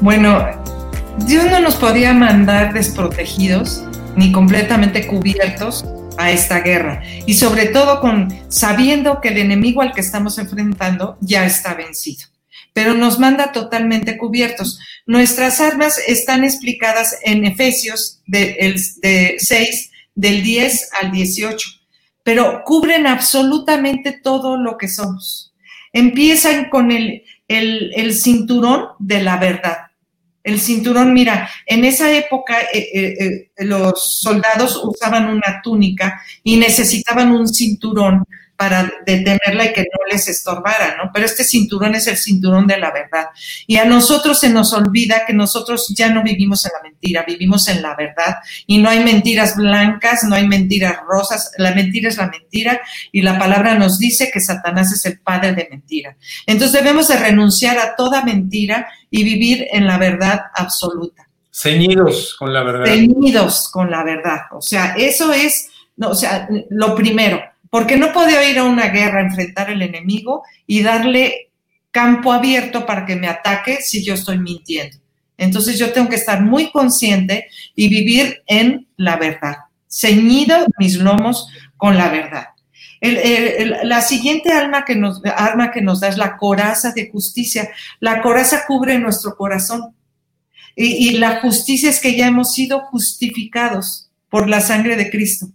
Bueno, 0.00 0.44
Dios 1.26 1.44
no 1.44 1.60
nos 1.60 1.76
podía 1.76 2.12
mandar 2.12 2.74
desprotegidos 2.74 3.84
ni 4.16 4.32
completamente 4.32 5.06
cubiertos 5.06 5.84
a 6.18 6.32
esta 6.32 6.60
guerra 6.60 7.02
y 7.26 7.34
sobre 7.34 7.66
todo 7.66 8.00
con 8.00 8.28
sabiendo 8.48 9.20
que 9.20 9.28
el 9.28 9.38
enemigo 9.38 9.80
al 9.80 9.92
que 9.92 10.00
estamos 10.00 10.38
enfrentando 10.38 11.16
ya 11.20 11.46
está 11.46 11.74
vencido. 11.74 12.26
Pero 12.74 12.94
nos 12.94 13.18
manda 13.18 13.52
totalmente 13.52 14.18
cubiertos. 14.18 14.78
Nuestras 15.06 15.60
armas 15.60 15.98
están 16.06 16.44
explicadas 16.44 17.16
en 17.22 17.44
Efesios 17.44 18.20
de, 18.26 18.76
de 19.00 19.36
6, 19.38 19.90
del 20.14 20.42
10 20.42 20.90
al 21.00 21.12
18, 21.12 21.68
pero 22.22 22.62
cubren 22.64 23.06
absolutamente 23.06 24.12
todo 24.12 24.58
lo 24.58 24.76
que 24.76 24.88
somos. 24.88 25.54
Empiezan 25.92 26.68
con 26.68 26.90
el, 26.90 27.22
el, 27.46 27.92
el 27.94 28.14
cinturón 28.14 28.88
de 28.98 29.22
la 29.22 29.38
verdad 29.38 29.87
el 30.48 30.60
cinturón, 30.60 31.12
mira, 31.12 31.48
en 31.66 31.84
esa 31.84 32.10
época 32.10 32.58
eh, 32.72 32.88
eh, 32.94 33.14
eh, 33.20 33.64
los 33.64 34.20
soldados 34.20 34.80
usaban 34.82 35.28
una 35.28 35.60
túnica 35.62 36.22
y 36.42 36.56
necesitaban 36.56 37.32
un 37.32 37.46
cinturón 37.46 38.24
para 38.58 38.92
detenerla 39.06 39.66
y 39.66 39.72
que 39.72 39.82
no 39.82 40.04
les 40.10 40.26
estorbara, 40.26 40.96
¿no? 40.96 41.12
Pero 41.14 41.24
este 41.24 41.44
cinturón 41.44 41.94
es 41.94 42.08
el 42.08 42.16
cinturón 42.16 42.66
de 42.66 42.76
la 42.76 42.90
verdad. 42.90 43.26
Y 43.68 43.76
a 43.76 43.84
nosotros 43.84 44.40
se 44.40 44.50
nos 44.50 44.72
olvida 44.72 45.24
que 45.24 45.32
nosotros 45.32 45.94
ya 45.96 46.10
no 46.10 46.24
vivimos 46.24 46.66
en 46.66 46.72
la 46.74 46.82
mentira, 46.82 47.24
vivimos 47.24 47.68
en 47.68 47.82
la 47.82 47.94
verdad. 47.94 48.38
Y 48.66 48.78
no 48.78 48.90
hay 48.90 49.04
mentiras 49.04 49.54
blancas, 49.54 50.24
no 50.24 50.34
hay 50.34 50.48
mentiras 50.48 50.96
rosas, 51.08 51.52
la 51.56 51.72
mentira 51.72 52.08
es 52.08 52.16
la 52.16 52.26
mentira 52.26 52.80
y 53.12 53.22
la 53.22 53.38
palabra 53.38 53.76
nos 53.76 53.96
dice 53.96 54.28
que 54.32 54.40
Satanás 54.40 54.92
es 54.92 55.06
el 55.06 55.20
padre 55.20 55.52
de 55.52 55.68
mentira. 55.70 56.16
Entonces 56.44 56.82
debemos 56.82 57.06
de 57.06 57.16
renunciar 57.16 57.78
a 57.78 57.94
toda 57.94 58.24
mentira 58.24 58.88
y 59.08 59.22
vivir 59.22 59.68
en 59.70 59.86
la 59.86 59.98
verdad 59.98 60.40
absoluta. 60.52 61.28
Ceñidos 61.52 62.34
con 62.36 62.52
la 62.52 62.64
verdad. 62.64 62.86
Ceñidos 62.86 63.68
con 63.70 63.88
la 63.88 64.02
verdad. 64.02 64.40
O 64.50 64.60
sea, 64.60 64.96
eso 64.98 65.32
es, 65.32 65.68
no, 65.96 66.08
o 66.08 66.14
sea, 66.16 66.48
lo 66.70 66.96
primero 66.96 67.40
porque 67.70 67.96
no 67.96 68.12
puedo 68.12 68.42
ir 68.42 68.58
a 68.58 68.64
una 68.64 68.88
guerra, 68.88 69.20
a 69.20 69.24
enfrentar 69.24 69.68
al 69.68 69.82
enemigo 69.82 70.42
y 70.66 70.82
darle 70.82 71.50
campo 71.90 72.32
abierto 72.32 72.86
para 72.86 73.04
que 73.06 73.16
me 73.16 73.28
ataque 73.28 73.78
si 73.80 74.04
yo 74.04 74.14
estoy 74.14 74.38
mintiendo. 74.38 74.96
Entonces 75.36 75.78
yo 75.78 75.92
tengo 75.92 76.08
que 76.08 76.16
estar 76.16 76.42
muy 76.42 76.70
consciente 76.70 77.46
y 77.74 77.88
vivir 77.88 78.42
en 78.46 78.88
la 78.96 79.16
verdad, 79.16 79.56
ceñido 79.88 80.66
mis 80.78 80.96
lomos 80.96 81.48
con 81.76 81.96
la 81.96 82.08
verdad. 82.08 82.46
la 83.00 84.00
siguiente 84.00 84.52
arma 84.52 84.84
que, 84.84 84.96
nos, 84.96 85.22
arma 85.24 85.70
que 85.70 85.80
nos 85.80 86.00
da 86.00 86.08
es 86.08 86.18
la 86.18 86.36
coraza 86.36 86.92
de 86.92 87.08
justicia. 87.10 87.70
La 88.00 88.20
coraza 88.20 88.64
cubre 88.66 88.98
nuestro 88.98 89.36
corazón. 89.36 89.94
Y 90.74 91.18
la 91.18 91.40
justicia 91.40 91.90
es 91.90 92.00
que 92.00 92.16
ya 92.16 92.28
hemos 92.28 92.52
sido 92.54 92.80
justificados 92.86 94.10
por 94.28 94.48
la 94.48 94.60
sangre 94.60 94.96
de 94.96 95.10
Cristo. 95.10 95.48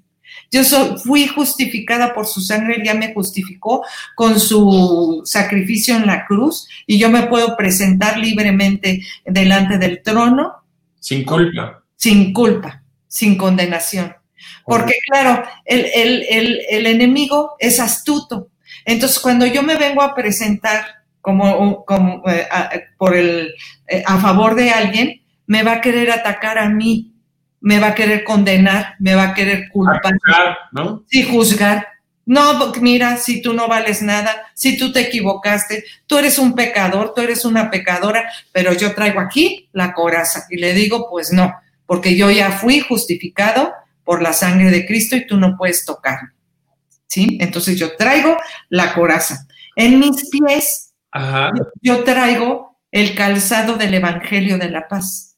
Yo 0.53 0.63
fui 0.99 1.25
justificada 1.25 2.13
por 2.13 2.27
su 2.27 2.39
sangre, 2.39 2.83
ya 2.85 2.93
me 2.93 3.11
justificó 3.11 3.83
con 4.13 4.39
su 4.39 5.23
sacrificio 5.25 5.95
en 5.95 6.05
la 6.05 6.27
cruz 6.27 6.67
y 6.85 6.99
yo 6.99 7.09
me 7.09 7.23
puedo 7.23 7.57
presentar 7.57 8.19
libremente 8.19 9.01
delante 9.25 9.79
del 9.79 10.03
trono. 10.03 10.53
Sin 10.99 11.25
culpa. 11.25 11.83
Sin 11.95 12.33
culpa, 12.33 12.83
sin 13.07 13.35
condenación. 13.35 14.15
Porque 14.63 14.93
claro, 15.09 15.43
el, 15.65 16.23
el, 16.29 16.85
enemigo 16.85 17.55
es 17.57 17.79
astuto. 17.79 18.49
Entonces, 18.85 19.17
cuando 19.17 19.47
yo 19.47 19.63
me 19.63 19.75
vengo 19.75 20.03
a 20.03 20.13
presentar 20.13 20.85
como, 21.19 21.83
como 21.83 22.21
eh, 22.27 22.47
por 22.99 23.15
el, 23.15 23.55
eh, 23.87 24.03
a 24.05 24.19
favor 24.19 24.53
de 24.53 24.69
alguien, 24.69 25.23
me 25.47 25.63
va 25.63 25.73
a 25.73 25.81
querer 25.81 26.11
atacar 26.11 26.59
a 26.59 26.69
mí 26.69 27.12
me 27.63 27.79
va 27.79 27.87
a 27.87 27.95
querer 27.95 28.25
condenar, 28.25 28.95
me 28.99 29.15
va 29.15 29.29
a 29.29 29.33
querer 29.33 29.69
culpar. 29.69 30.01
Juzgar, 30.01 30.57
¿no? 30.73 31.05
Sí, 31.09 31.23
juzgar. 31.23 31.87
No, 32.25 32.73
mira, 32.81 33.15
si 33.15 33.41
tú 33.41 33.53
no 33.53 33.69
vales 33.69 34.01
nada, 34.01 34.47
si 34.53 34.77
tú 34.77 34.91
te 34.91 34.99
equivocaste, 34.99 35.85
tú 36.05 36.17
eres 36.17 36.37
un 36.39 36.55
pecador, 36.55 37.13
tú 37.15 37.21
eres 37.21 37.45
una 37.45 37.71
pecadora, 37.71 38.29
pero 38.51 38.73
yo 38.73 38.93
traigo 38.93 39.21
aquí 39.21 39.69
la 39.71 39.93
coraza 39.93 40.45
y 40.49 40.57
le 40.57 40.73
digo, 40.73 41.07
pues 41.09 41.31
no, 41.31 41.53
porque 41.85 42.17
yo 42.17 42.29
ya 42.29 42.51
fui 42.51 42.81
justificado 42.81 43.73
por 44.03 44.21
la 44.21 44.33
sangre 44.33 44.69
de 44.69 44.85
Cristo 44.85 45.15
y 45.15 45.25
tú 45.25 45.37
no 45.37 45.55
puedes 45.57 45.85
tocarme. 45.85 46.31
¿Sí? 47.07 47.37
Entonces 47.39 47.79
yo 47.79 47.95
traigo 47.95 48.35
la 48.67 48.93
coraza. 48.93 49.47
En 49.77 49.99
mis 49.99 50.29
pies, 50.29 50.93
yo 51.81 52.03
traigo 52.03 52.77
el 52.91 53.15
calzado 53.15 53.75
del 53.77 53.93
Evangelio 53.93 54.57
de 54.57 54.69
la 54.69 54.87
Paz. 54.89 55.32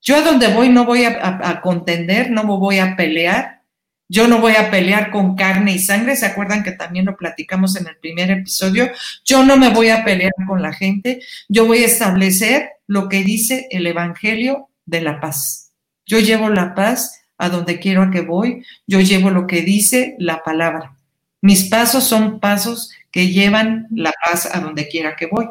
Yo 0.00 0.16
a 0.16 0.22
donde 0.22 0.48
voy 0.48 0.68
no 0.68 0.84
voy 0.84 1.04
a, 1.04 1.60
contender, 1.62 2.30
no 2.30 2.44
me 2.44 2.56
voy 2.56 2.78
a 2.78 2.96
pelear. 2.96 3.62
Yo 4.08 4.26
no 4.26 4.40
voy 4.40 4.54
a 4.56 4.70
pelear 4.70 5.10
con 5.10 5.36
carne 5.36 5.72
y 5.72 5.78
sangre. 5.78 6.16
¿Se 6.16 6.26
acuerdan 6.26 6.62
que 6.62 6.72
también 6.72 7.04
lo 7.04 7.16
platicamos 7.16 7.76
en 7.76 7.86
el 7.88 7.96
primer 7.96 8.30
episodio? 8.30 8.90
Yo 9.24 9.44
no 9.44 9.56
me 9.56 9.68
voy 9.68 9.90
a 9.90 10.04
pelear 10.04 10.32
con 10.46 10.62
la 10.62 10.72
gente. 10.72 11.20
Yo 11.48 11.66
voy 11.66 11.82
a 11.82 11.86
establecer 11.86 12.70
lo 12.86 13.08
que 13.08 13.22
dice 13.22 13.68
el 13.70 13.86
Evangelio 13.86 14.70
de 14.86 15.02
la 15.02 15.20
paz. 15.20 15.72
Yo 16.06 16.18
llevo 16.20 16.48
la 16.48 16.74
paz 16.74 17.20
a 17.36 17.50
donde 17.50 17.78
quiero 17.78 18.02
a 18.02 18.10
que 18.10 18.22
voy. 18.22 18.64
Yo 18.86 19.00
llevo 19.00 19.30
lo 19.30 19.46
que 19.46 19.60
dice 19.62 20.16
la 20.18 20.42
palabra. 20.42 20.96
Mis 21.42 21.64
pasos 21.64 22.04
son 22.04 22.40
pasos 22.40 22.90
que 23.10 23.28
llevan 23.28 23.86
la 23.90 24.12
paz 24.24 24.48
a 24.52 24.60
donde 24.60 24.88
quiera 24.88 25.16
que 25.16 25.26
voy. 25.26 25.48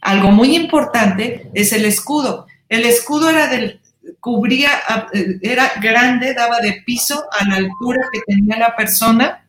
Algo 0.00 0.30
muy 0.30 0.54
importante 0.56 1.50
es 1.54 1.72
el 1.72 1.84
escudo. 1.84 2.46
El 2.68 2.84
escudo 2.84 3.30
era 3.30 3.46
del, 3.46 3.80
cubría, 4.20 4.70
era 5.42 5.72
grande, 5.80 6.34
daba 6.34 6.60
de 6.60 6.82
piso 6.84 7.24
a 7.38 7.48
la 7.48 7.56
altura 7.56 8.00
que 8.12 8.20
tenía 8.26 8.58
la 8.58 8.76
persona. 8.76 9.44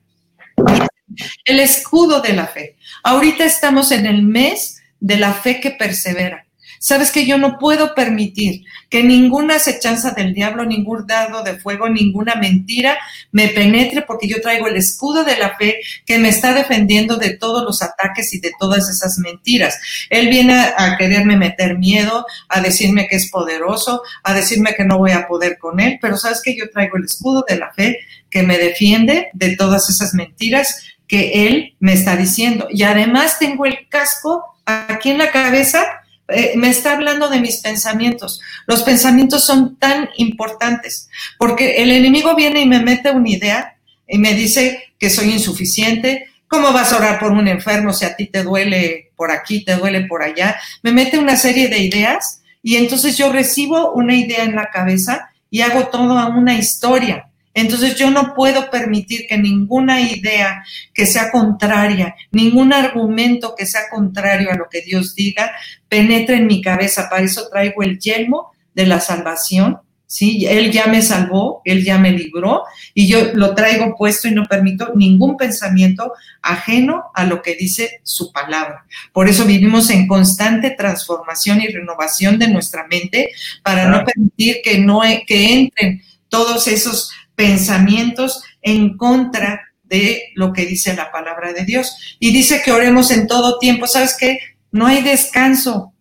El 1.43 1.59
escudo 1.59 2.21
de 2.21 2.33
la 2.33 2.47
fe. 2.47 2.75
Ahorita 3.03 3.43
estamos 3.43 3.91
en 3.91 4.05
el 4.05 4.21
mes 4.23 4.81
de 4.99 5.17
la 5.17 5.33
fe 5.33 5.59
que 5.59 5.71
persevera. 5.71 6.45
Sabes 6.79 7.11
que 7.11 7.25
yo 7.25 7.37
no 7.37 7.59
puedo 7.59 7.93
permitir 7.93 8.63
que 8.89 9.03
ninguna 9.03 9.55
acechanza 9.55 10.11
del 10.11 10.33
diablo, 10.33 10.65
ningún 10.65 11.05
dado 11.05 11.43
de 11.43 11.59
fuego, 11.59 11.89
ninguna 11.89 12.35
mentira 12.35 12.97
me 13.33 13.49
penetre 13.49 14.01
porque 14.03 14.29
yo 14.29 14.41
traigo 14.41 14.67
el 14.67 14.77
escudo 14.77 15.25
de 15.25 15.37
la 15.37 15.57
fe 15.57 15.81
que 16.05 16.17
me 16.17 16.29
está 16.29 16.53
defendiendo 16.53 17.17
de 17.17 17.31
todos 17.31 17.65
los 17.65 17.81
ataques 17.81 18.33
y 18.33 18.39
de 18.39 18.53
todas 18.57 18.89
esas 18.89 19.17
mentiras. 19.17 19.77
Él 20.09 20.29
viene 20.29 20.53
a, 20.53 20.95
quererme 20.97 21.35
meter 21.35 21.77
miedo, 21.77 22.25
a 22.47 22.61
decirme 22.61 23.09
que 23.09 23.17
es 23.17 23.29
poderoso, 23.29 24.01
a 24.23 24.33
decirme 24.33 24.73
que 24.73 24.85
no 24.85 24.97
voy 24.97 25.11
a 25.11 25.27
poder 25.27 25.57
con 25.57 25.81
él, 25.81 25.99
pero 26.01 26.15
sabes 26.15 26.41
que 26.41 26.55
yo 26.55 26.69
traigo 26.71 26.95
el 26.95 27.03
escudo 27.03 27.43
de 27.47 27.57
la 27.57 27.73
fe 27.73 27.99
que 28.29 28.43
me 28.43 28.57
defiende 28.57 29.27
de 29.33 29.57
todas 29.57 29.89
esas 29.89 30.13
mentiras 30.13 30.85
que 31.09 31.47
él 31.47 31.75
me 31.79 31.91
está 31.91 32.15
diciendo. 32.15 32.67
Y 32.71 32.83
además 32.83 33.37
tengo 33.37 33.65
el 33.65 33.89
casco 33.89 34.55
aquí 34.65 35.09
en 35.09 35.17
la 35.17 35.31
cabeza 35.31 35.83
eh, 36.31 36.53
me 36.55 36.69
está 36.69 36.93
hablando 36.93 37.29
de 37.29 37.39
mis 37.39 37.57
pensamientos. 37.57 38.39
Los 38.67 38.83
pensamientos 38.83 39.45
son 39.45 39.77
tan 39.77 40.09
importantes 40.17 41.09
porque 41.37 41.81
el 41.83 41.91
enemigo 41.91 42.35
viene 42.35 42.61
y 42.61 42.67
me 42.67 42.81
mete 42.81 43.11
una 43.11 43.29
idea 43.29 43.77
y 44.07 44.17
me 44.17 44.33
dice 44.33 44.93
que 44.99 45.09
soy 45.09 45.31
insuficiente. 45.31 46.27
¿Cómo 46.47 46.73
vas 46.73 46.91
a 46.91 46.97
orar 46.97 47.19
por 47.19 47.31
un 47.31 47.47
enfermo 47.47 47.93
si 47.93 48.05
a 48.05 48.15
ti 48.15 48.27
te 48.27 48.43
duele 48.43 49.11
por 49.15 49.31
aquí, 49.31 49.63
te 49.63 49.75
duele 49.75 50.01
por 50.05 50.23
allá? 50.23 50.59
Me 50.81 50.91
mete 50.91 51.19
una 51.19 51.35
serie 51.35 51.67
de 51.67 51.79
ideas 51.79 52.41
y 52.63 52.75
entonces 52.75 53.17
yo 53.17 53.31
recibo 53.31 53.93
una 53.93 54.15
idea 54.15 54.43
en 54.43 54.55
la 54.55 54.69
cabeza 54.69 55.29
y 55.49 55.61
hago 55.61 55.87
toda 55.87 56.27
una 56.27 56.57
historia. 56.57 57.28
Entonces 57.59 57.95
yo 57.95 58.09
no 58.09 58.33
puedo 58.33 58.69
permitir 58.69 59.27
que 59.27 59.37
ninguna 59.37 60.01
idea 60.01 60.63
que 60.93 61.05
sea 61.05 61.31
contraria, 61.31 62.15
ningún 62.31 62.73
argumento 62.73 63.55
que 63.55 63.65
sea 63.65 63.89
contrario 63.89 64.51
a 64.51 64.55
lo 64.55 64.67
que 64.69 64.81
Dios 64.81 65.15
diga, 65.15 65.51
penetre 65.87 66.37
en 66.37 66.47
mi 66.47 66.61
cabeza. 66.61 67.09
Para 67.09 67.23
eso 67.23 67.47
traigo 67.49 67.83
el 67.83 67.99
yelmo 67.99 68.51
de 68.73 68.85
la 68.85 68.99
salvación. 68.99 69.79
¿sí? 70.09 70.47
Él 70.47 70.71
ya 70.71 70.87
me 70.87 71.01
salvó, 71.03 71.61
Él 71.65 71.85
ya 71.85 71.99
me 71.99 72.11
libró 72.11 72.63
y 72.93 73.07
yo 73.07 73.33
lo 73.35 73.53
traigo 73.53 73.95
puesto 73.95 74.27
y 74.27 74.31
no 74.31 74.45
permito 74.45 74.91
ningún 74.95 75.37
pensamiento 75.37 76.13
ajeno 76.41 77.11
a 77.13 77.25
lo 77.25 77.41
que 77.43 77.55
dice 77.55 78.01
su 78.03 78.31
palabra. 78.31 78.85
Por 79.13 79.29
eso 79.29 79.45
vivimos 79.45 79.89
en 79.91 80.07
constante 80.07 80.71
transformación 80.71 81.61
y 81.61 81.67
renovación 81.67 82.39
de 82.39 82.47
nuestra 82.47 82.87
mente 82.87 83.31
para 83.63 83.87
no 83.87 84.03
permitir 84.03 84.57
que, 84.63 84.79
no, 84.79 85.01
que 85.27 85.53
entren 85.53 86.01
todos 86.27 86.67
esos 86.67 87.11
pensamientos 87.39 88.43
en 88.61 88.97
contra 88.97 89.61
de 89.83 90.23
lo 90.35 90.51
que 90.51 90.65
dice 90.65 90.93
la 90.93 91.09
palabra 91.09 91.53
de 91.53 91.63
Dios. 91.63 92.17
Y 92.19 92.33
dice 92.33 92.61
que 92.61 92.73
oremos 92.73 93.11
en 93.11 93.27
todo 93.27 93.59
tiempo. 93.59 93.87
¿Sabes 93.87 94.17
qué? 94.19 94.39
No 94.73 94.85
hay 94.85 95.01
descanso. 95.01 95.93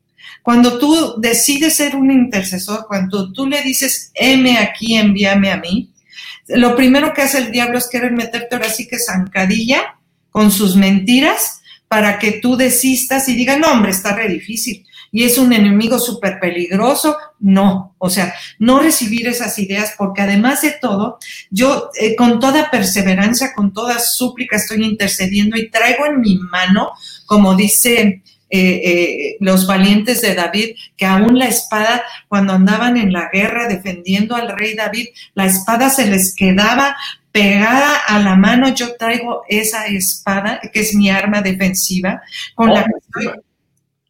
Cuando 0.43 0.79
tú 0.79 1.15
decides 1.21 1.77
ser 1.77 1.95
un 1.95 2.11
intercesor, 2.11 2.87
cuando 2.89 3.33
tú 3.33 3.47
le 3.47 3.63
dices, 3.63 4.11
heme 4.15 4.59
aquí, 4.59 4.97
envíame 4.97 5.53
a 5.53 5.59
mí, 5.59 5.93
lo 6.49 6.75
primero 6.75 7.15
que 7.15 7.23
hace 7.23 7.39
el 7.39 7.53
diablo 7.53 7.79
es 7.79 7.89
querer 7.89 8.11
meterte 8.11 8.57
ahora 8.57 8.69
sí 8.69 8.89
que 8.89 8.99
zancadilla 8.99 9.95
con 10.31 10.51
sus 10.51 10.75
mentiras 10.75 11.61
para 11.87 12.19
que 12.19 12.33
tú 12.33 12.57
desistas 12.57 13.29
y 13.29 13.37
digas, 13.37 13.61
no, 13.61 13.71
hombre, 13.71 13.93
está 13.93 14.13
re 14.13 14.29
difícil 14.29 14.85
y 15.11 15.25
es 15.25 15.39
un 15.39 15.53
enemigo 15.53 15.99
súper 15.99 16.39
peligroso. 16.41 17.17
No, 17.41 17.95
o 17.99 18.11
sea, 18.11 18.35
no 18.59 18.81
recibir 18.81 19.29
esas 19.29 19.59
ideas 19.59 19.95
porque 19.97 20.23
además 20.23 20.63
de 20.63 20.73
todo, 20.81 21.19
yo 21.51 21.91
eh, 22.01 22.17
con 22.17 22.41
toda 22.41 22.71
perseverancia, 22.71 23.53
con 23.55 23.73
toda 23.73 23.99
súplica 23.99 24.57
estoy 24.57 24.85
intercediendo 24.85 25.57
y 25.57 25.71
traigo 25.71 26.07
en 26.07 26.21
mi 26.21 26.39
mano, 26.39 26.93
como 27.27 27.55
dice 27.55 28.23
eh, 28.51 28.81
eh, 28.83 29.37
los 29.41 29.67
valientes 29.67 30.23
de 30.23 30.35
David, 30.35 30.77
que 30.97 31.05
aún 31.05 31.39
la 31.39 31.49
espada, 31.49 32.03
cuando 32.29 32.55
andaban 32.55 32.97
en 32.97 33.13
la 33.13 33.29
guerra 33.31 33.69
defendiendo 33.69 34.35
al 34.35 34.57
rey 34.57 34.75
David, 34.75 35.09
la 35.35 35.45
espada 35.47 35.91
se 35.91 36.07
les 36.07 36.35
quedaba 36.35 36.97
pegada 37.31 37.97
a 38.07 38.19
la 38.21 38.37
mano. 38.37 38.75
Yo 38.75 38.97
traigo 38.97 39.43
esa 39.49 39.87
espada, 39.87 40.61
que 40.73 40.81
es 40.81 40.95
mi 40.95 41.11
arma 41.11 41.43
defensiva, 41.43 42.23
con 42.55 42.73
la 42.73 42.81
oh, 42.81 42.85
que 42.85 42.93
estoy 43.29 43.43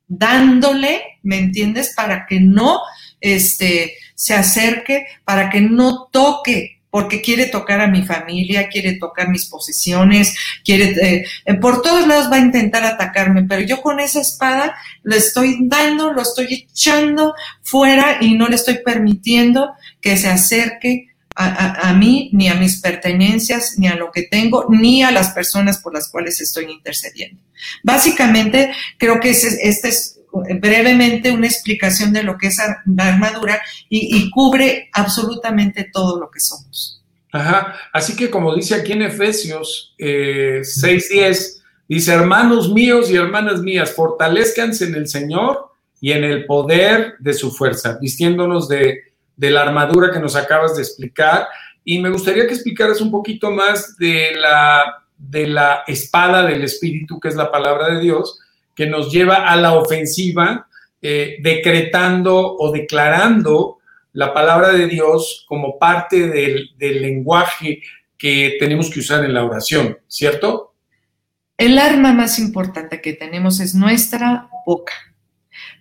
dándole, 0.08 1.02
¿me 1.22 1.38
entiendes? 1.38 1.94
Para 1.94 2.26
que 2.26 2.40
no 2.40 2.80
este, 3.20 3.94
se 4.14 4.34
acerque, 4.34 5.06
para 5.24 5.50
que 5.50 5.60
no 5.60 6.08
toque 6.10 6.78
porque 6.90 7.20
quiere 7.20 7.46
tocar 7.46 7.80
a 7.80 7.86
mi 7.86 8.02
familia, 8.02 8.68
quiere 8.68 8.94
tocar 8.94 9.28
mis 9.28 9.46
posesiones, 9.46 10.34
quiere, 10.64 11.24
eh, 11.46 11.54
por 11.60 11.82
todos 11.82 12.06
lados 12.06 12.30
va 12.32 12.36
a 12.36 12.40
intentar 12.40 12.84
atacarme, 12.84 13.42
pero 13.44 13.62
yo 13.62 13.82
con 13.82 14.00
esa 14.00 14.20
espada 14.20 14.74
le 15.02 15.18
estoy 15.18 15.58
dando, 15.68 16.12
lo 16.12 16.22
estoy 16.22 16.66
echando 16.70 17.34
fuera 17.62 18.18
y 18.20 18.34
no 18.34 18.48
le 18.48 18.56
estoy 18.56 18.78
permitiendo 18.84 19.72
que 20.00 20.16
se 20.16 20.28
acerque 20.28 21.08
a, 21.40 21.92
mí, 21.92 22.30
ni 22.32 22.48
a 22.48 22.54
mis 22.54 22.80
pertenencias, 22.80 23.74
ni 23.78 23.86
a 23.86 23.94
lo 23.94 24.10
que 24.10 24.22
tengo, 24.22 24.66
ni 24.68 25.04
a 25.04 25.12
las 25.12 25.30
personas 25.30 25.78
por 25.78 25.94
las 25.94 26.10
cuales 26.10 26.40
estoy 26.40 26.64
intercediendo. 26.64 27.40
Básicamente, 27.84 28.72
creo 28.98 29.20
que 29.20 29.30
esta 29.30 29.88
es 29.88 30.18
brevemente 30.32 31.30
una 31.30 31.46
explicación 31.46 32.12
de 32.12 32.24
lo 32.24 32.36
que 32.36 32.48
es 32.48 32.58
la 32.86 33.08
armadura 33.08 33.60
y, 33.88 34.28
cubre 34.30 34.90
absolutamente 34.92 35.88
todo 35.92 36.18
lo 36.18 36.28
que 36.30 36.40
somos. 36.40 37.02
Ajá, 37.30 37.76
así 37.92 38.16
que 38.16 38.30
como 38.30 38.54
dice 38.54 38.74
aquí 38.74 38.92
en 38.92 39.02
Efesios 39.02 39.94
eh, 39.98 40.62
6:10, 40.62 41.62
dice, 41.88 42.12
hermanos 42.12 42.72
míos 42.72 43.10
y 43.10 43.16
hermanas 43.16 43.60
mías, 43.60 43.92
fortalezcanse 43.92 44.86
en 44.86 44.94
el 44.96 45.08
Señor 45.08 45.70
y 46.00 46.12
en 46.12 46.24
el 46.24 46.46
poder 46.46 47.14
de 47.20 47.34
su 47.34 47.50
fuerza, 47.52 47.98
vistiéndonos 48.00 48.68
de 48.68 49.07
de 49.38 49.50
la 49.50 49.62
armadura 49.62 50.10
que 50.12 50.18
nos 50.18 50.36
acabas 50.36 50.76
de 50.76 50.82
explicar. 50.82 51.46
Y 51.84 51.98
me 52.00 52.10
gustaría 52.10 52.46
que 52.46 52.52
explicaras 52.52 53.00
un 53.00 53.10
poquito 53.10 53.50
más 53.50 53.96
de 53.96 54.32
la, 54.36 55.04
de 55.16 55.46
la 55.46 55.84
espada 55.86 56.44
del 56.44 56.62
Espíritu, 56.64 57.18
que 57.18 57.28
es 57.28 57.36
la 57.36 57.50
palabra 57.50 57.94
de 57.94 58.00
Dios, 58.00 58.40
que 58.74 58.86
nos 58.86 59.10
lleva 59.10 59.48
a 59.48 59.56
la 59.56 59.74
ofensiva, 59.74 60.68
eh, 61.00 61.38
decretando 61.40 62.56
o 62.58 62.72
declarando 62.72 63.78
la 64.12 64.34
palabra 64.34 64.72
de 64.72 64.88
Dios 64.88 65.46
como 65.48 65.78
parte 65.78 66.28
del, 66.28 66.70
del 66.76 67.00
lenguaje 67.00 67.80
que 68.18 68.56
tenemos 68.58 68.90
que 68.90 69.00
usar 69.00 69.24
en 69.24 69.32
la 69.32 69.44
oración, 69.44 69.96
¿cierto? 70.08 70.74
El 71.56 71.78
arma 71.78 72.12
más 72.12 72.40
importante 72.40 73.00
que 73.00 73.12
tenemos 73.12 73.60
es 73.60 73.74
nuestra 73.74 74.48
boca 74.66 74.94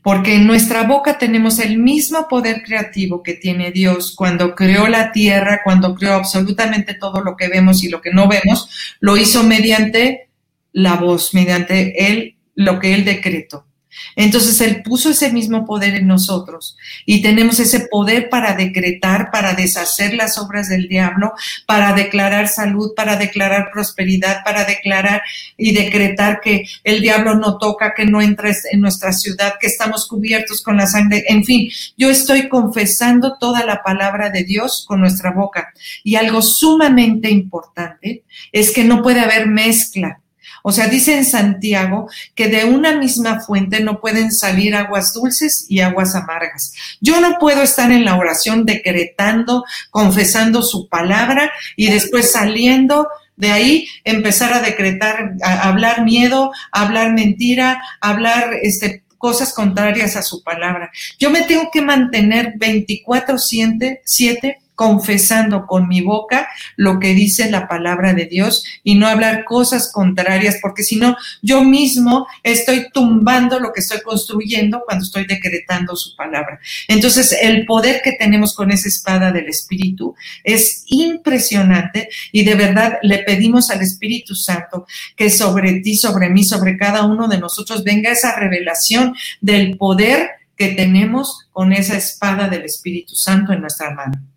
porque 0.08 0.36
en 0.36 0.48
nuestra 0.48 0.84
boca 0.84 1.18
tenemos 1.18 1.60
el 1.60 1.80
mismo 1.80 2.30
poder 2.30 2.64
creativo 2.64 3.22
que 3.22 3.34
tiene 3.34 3.74
Dios 3.74 4.16
cuando 4.16 4.56
creó 4.56 4.88
la 4.88 5.12
tierra, 5.12 5.60
cuando 5.66 5.94
creó 5.96 6.14
absolutamente 6.14 6.94
todo 6.94 7.20
lo 7.20 7.36
que 7.36 7.50
vemos 7.50 7.84
y 7.84 7.90
lo 7.90 8.00
que 8.00 8.12
no 8.14 8.30
vemos, 8.30 8.96
lo 9.02 9.18
hizo 9.18 9.44
mediante 9.44 10.30
la 10.72 10.96
voz, 10.96 11.34
mediante 11.34 12.10
él, 12.10 12.38
lo 12.56 12.80
que 12.80 12.94
él 12.94 13.04
decretó. 13.04 13.67
Entonces 14.16 14.60
Él 14.62 14.82
puso 14.84 15.10
ese 15.10 15.32
mismo 15.32 15.66
poder 15.66 15.96
en 15.96 16.08
nosotros 16.08 16.78
y 17.06 17.22
tenemos 17.22 17.60
ese 17.60 17.82
poder 17.82 18.30
para 18.30 18.54
decretar, 18.56 19.32
para 19.32 19.54
deshacer 19.54 20.14
las 20.14 20.38
obras 20.38 20.70
del 20.70 20.88
diablo, 20.88 21.34
para 21.66 21.94
declarar 21.94 22.48
salud, 22.48 22.94
para 22.96 23.16
declarar 23.16 23.70
prosperidad, 23.72 24.44
para 24.44 24.66
declarar 24.66 25.22
y 25.58 25.74
decretar 25.74 26.40
que 26.42 26.66
el 26.84 27.02
diablo 27.02 27.36
no 27.36 27.58
toca, 27.58 27.94
que 27.96 28.06
no 28.06 28.22
entra 28.22 28.52
en 28.72 28.82
nuestra 28.82 29.14
ciudad, 29.14 29.56
que 29.60 29.68
estamos 29.68 30.08
cubiertos 30.08 30.62
con 30.62 30.78
la 30.78 30.88
sangre. 30.88 31.24
En 31.28 31.44
fin, 31.44 31.70
yo 31.98 32.10
estoy 32.10 32.50
confesando 32.50 33.38
toda 33.38 33.66
la 33.66 33.84
palabra 33.84 34.30
de 34.30 34.44
Dios 34.44 34.86
con 34.88 35.02
nuestra 35.02 35.32
boca. 35.32 35.74
Y 36.04 36.16
algo 36.16 36.42
sumamente 36.42 37.30
importante 37.30 38.24
es 38.52 38.72
que 38.72 38.84
no 38.84 39.02
puede 39.02 39.20
haber 39.20 39.48
mezcla 39.48 40.22
o 40.70 40.74
sea, 40.74 40.90
dice 40.90 41.16
en 41.16 41.24
Santiago 41.24 42.10
que 42.36 42.50
de 42.50 42.66
una 42.66 42.98
misma 42.98 43.40
fuente 43.40 43.80
no 43.80 44.02
pueden 44.02 44.34
salir 44.34 44.76
aguas 44.76 45.14
dulces 45.14 45.66
y 45.70 45.80
aguas 45.80 46.14
amargas. 46.14 46.74
Yo 47.00 47.22
no 47.22 47.38
puedo 47.40 47.62
estar 47.62 47.90
en 47.90 48.04
la 48.04 48.18
oración 48.18 48.66
decretando, 48.66 49.64
confesando 49.92 50.62
su 50.62 50.90
palabra 50.90 51.54
y 51.78 51.88
después 51.88 52.34
saliendo 52.34 53.08
de 53.38 53.54
ahí 53.54 53.88
empezar 54.04 54.52
a 54.52 54.60
decretar, 54.60 55.36
a 55.42 55.70
hablar 55.70 56.04
miedo, 56.04 56.52
a 56.74 56.82
hablar 56.82 57.14
mentira, 57.14 57.82
a 58.02 58.10
hablar 58.10 58.50
este, 58.62 59.04
cosas 59.18 59.54
contrarias 59.54 60.18
a 60.18 60.22
su 60.22 60.44
palabra. 60.44 60.92
Yo 61.18 61.30
me 61.30 61.44
tengo 61.44 61.70
que 61.72 61.82
mantener 61.82 62.56
24/7 62.58 64.58
confesando 64.78 65.66
con 65.66 65.88
mi 65.88 66.02
boca 66.02 66.48
lo 66.76 67.00
que 67.00 67.16
dice 67.16 67.50
la 67.50 67.68
palabra 67.68 68.14
de 68.14 68.28
Dios 68.28 68.64
y 68.84 68.94
no 68.94 69.08
hablar 69.08 69.44
cosas 69.44 69.92
contrarias, 69.92 70.60
porque 70.62 70.84
si 70.84 70.98
no, 70.98 71.18
yo 71.42 71.64
mismo 71.64 72.28
estoy 72.44 72.92
tumbando 72.94 73.60
lo 73.60 73.74
que 73.74 73.80
estoy 73.80 74.02
construyendo 74.02 74.84
cuando 74.86 75.04
estoy 75.04 75.26
decretando 75.26 75.96
su 75.96 76.16
palabra. 76.16 76.60
Entonces, 76.88 77.36
el 77.42 77.66
poder 77.66 78.02
que 78.04 78.14
tenemos 78.20 78.54
con 78.54 78.70
esa 78.70 78.88
espada 78.88 79.32
del 79.32 79.50
Espíritu 79.50 80.14
es 80.44 80.84
impresionante 80.86 82.10
y 82.32 82.44
de 82.44 82.54
verdad 82.54 83.00
le 83.02 83.24
pedimos 83.24 83.72
al 83.72 83.82
Espíritu 83.82 84.36
Santo 84.36 84.86
que 85.16 85.32
sobre 85.32 85.80
ti, 85.80 85.98
sobre 85.98 86.30
mí, 86.30 86.44
sobre 86.44 86.78
cada 86.78 87.04
uno 87.04 87.28
de 87.28 87.40
nosotros 87.40 87.84
venga 87.84 88.12
esa 88.12 88.36
revelación 88.36 89.16
del 89.42 89.76
poder 89.76 90.30
que 90.56 90.70
tenemos 90.70 91.48
con 91.52 91.74
esa 91.74 91.98
espada 91.98 92.48
del 92.48 92.62
Espíritu 92.62 93.16
Santo 93.16 93.54
en 93.54 93.62
nuestra 93.62 93.90
mano. 93.96 94.37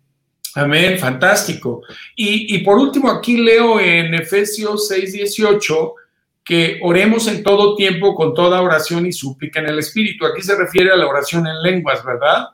Amén, 0.55 0.97
fantástico. 0.99 1.83
Y, 2.15 2.57
por 2.59 2.77
último, 2.77 3.09
aquí 3.09 3.37
leo 3.37 3.79
en 3.79 4.13
Efesios 4.13 4.87
6, 4.87 5.13
18 5.13 5.95
que 6.43 6.79
oremos 6.81 7.27
en 7.27 7.43
todo 7.43 7.75
tiempo 7.75 8.15
con 8.15 8.33
toda 8.33 8.61
oración 8.61 9.05
y 9.05 9.13
súplica 9.13 9.59
en 9.59 9.67
el 9.67 9.79
Espíritu. 9.79 10.25
Aquí 10.25 10.41
se 10.41 10.55
refiere 10.55 10.91
a 10.91 10.95
la 10.95 11.07
oración 11.07 11.47
en 11.47 11.61
lenguas, 11.61 12.03
¿verdad? 12.03 12.47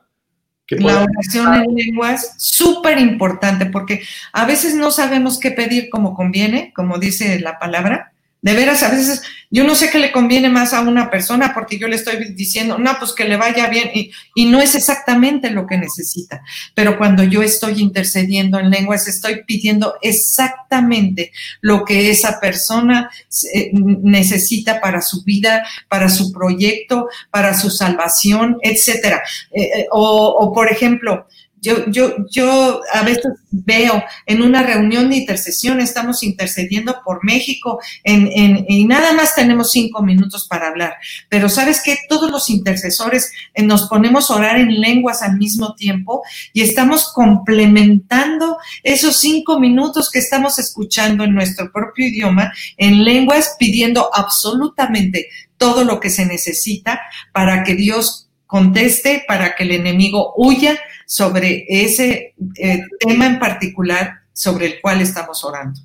la 0.70 1.02
oración 1.04 1.54
en 1.54 1.74
lenguas, 1.74 2.34
súper 2.36 2.98
importante, 2.98 3.66
porque 3.66 4.02
a 4.32 4.44
veces 4.44 4.74
no 4.74 4.90
sabemos 4.90 5.40
qué 5.40 5.50
pedir 5.50 5.88
como 5.88 6.14
conviene, 6.14 6.72
como 6.74 6.98
dice 6.98 7.40
la 7.40 7.58
palabra, 7.58 8.12
de 8.40 8.54
veras, 8.54 8.82
a 8.82 8.90
veces 8.90 9.22
yo 9.50 9.64
no 9.64 9.74
sé 9.74 9.90
qué 9.90 9.98
le 9.98 10.12
conviene 10.12 10.50
más 10.50 10.74
a 10.74 10.82
una 10.82 11.10
persona 11.10 11.52
porque 11.54 11.78
yo 11.78 11.88
le 11.88 11.96
estoy 11.96 12.34
diciendo, 12.34 12.78
no, 12.78 12.98
pues 12.98 13.12
que 13.12 13.24
le 13.24 13.36
vaya 13.36 13.68
bien 13.68 13.90
y, 13.94 14.10
y, 14.34 14.44
no 14.44 14.60
es 14.60 14.74
exactamente 14.74 15.50
lo 15.50 15.66
que 15.66 15.78
necesita. 15.78 16.42
Pero 16.74 16.98
cuando 16.98 17.24
yo 17.24 17.42
estoy 17.42 17.80
intercediendo 17.80 18.58
en 18.58 18.70
lenguas, 18.70 19.08
estoy 19.08 19.42
pidiendo 19.44 19.94
exactamente 20.02 21.32
lo 21.62 21.84
que 21.84 22.10
esa 22.10 22.38
persona 22.40 23.10
eh, 23.54 23.70
necesita 23.72 24.80
para 24.82 25.00
su 25.00 25.24
vida, 25.24 25.66
para 25.88 26.10
su 26.10 26.30
proyecto, 26.30 27.08
para 27.30 27.54
su 27.54 27.70
salvación, 27.70 28.58
etcétera. 28.62 29.22
Eh, 29.50 29.62
eh, 29.62 29.86
o, 29.90 30.36
o, 30.40 30.52
por 30.52 30.70
ejemplo, 30.70 31.26
yo, 31.60 31.86
yo, 31.90 32.16
yo 32.30 32.80
a 32.92 33.02
veces 33.02 33.26
veo 33.50 34.02
en 34.26 34.42
una 34.42 34.62
reunión 34.62 35.10
de 35.10 35.16
intercesión, 35.16 35.80
estamos 35.80 36.22
intercediendo 36.22 37.00
por 37.04 37.24
México 37.24 37.80
en, 38.04 38.28
en, 38.32 38.64
y 38.68 38.84
nada 38.84 39.12
más 39.12 39.34
tenemos 39.34 39.70
cinco 39.70 40.02
minutos 40.02 40.46
para 40.48 40.68
hablar. 40.68 40.94
Pero 41.28 41.48
sabes 41.48 41.82
que 41.82 41.96
todos 42.08 42.30
los 42.30 42.50
intercesores 42.50 43.32
eh, 43.54 43.62
nos 43.62 43.88
ponemos 43.88 44.30
a 44.30 44.36
orar 44.36 44.58
en 44.58 44.80
lenguas 44.80 45.22
al 45.22 45.36
mismo 45.36 45.74
tiempo 45.74 46.22
y 46.52 46.62
estamos 46.62 47.12
complementando 47.12 48.58
esos 48.82 49.18
cinco 49.18 49.58
minutos 49.58 50.10
que 50.10 50.18
estamos 50.18 50.58
escuchando 50.58 51.24
en 51.24 51.34
nuestro 51.34 51.72
propio 51.72 52.06
idioma 52.06 52.52
en 52.76 53.04
lenguas 53.04 53.56
pidiendo 53.58 54.10
absolutamente 54.14 55.28
todo 55.56 55.84
lo 55.84 55.98
que 56.00 56.10
se 56.10 56.24
necesita 56.24 57.00
para 57.32 57.64
que 57.64 57.74
Dios 57.74 58.27
conteste 58.48 59.24
para 59.28 59.54
que 59.54 59.62
el 59.62 59.72
enemigo 59.72 60.32
huya 60.36 60.76
sobre 61.06 61.66
ese 61.68 62.34
eh, 62.56 62.80
tema 62.98 63.26
en 63.26 63.38
particular 63.38 64.22
sobre 64.32 64.66
el 64.66 64.80
cual 64.80 65.00
estamos 65.00 65.44
orando. 65.44 65.78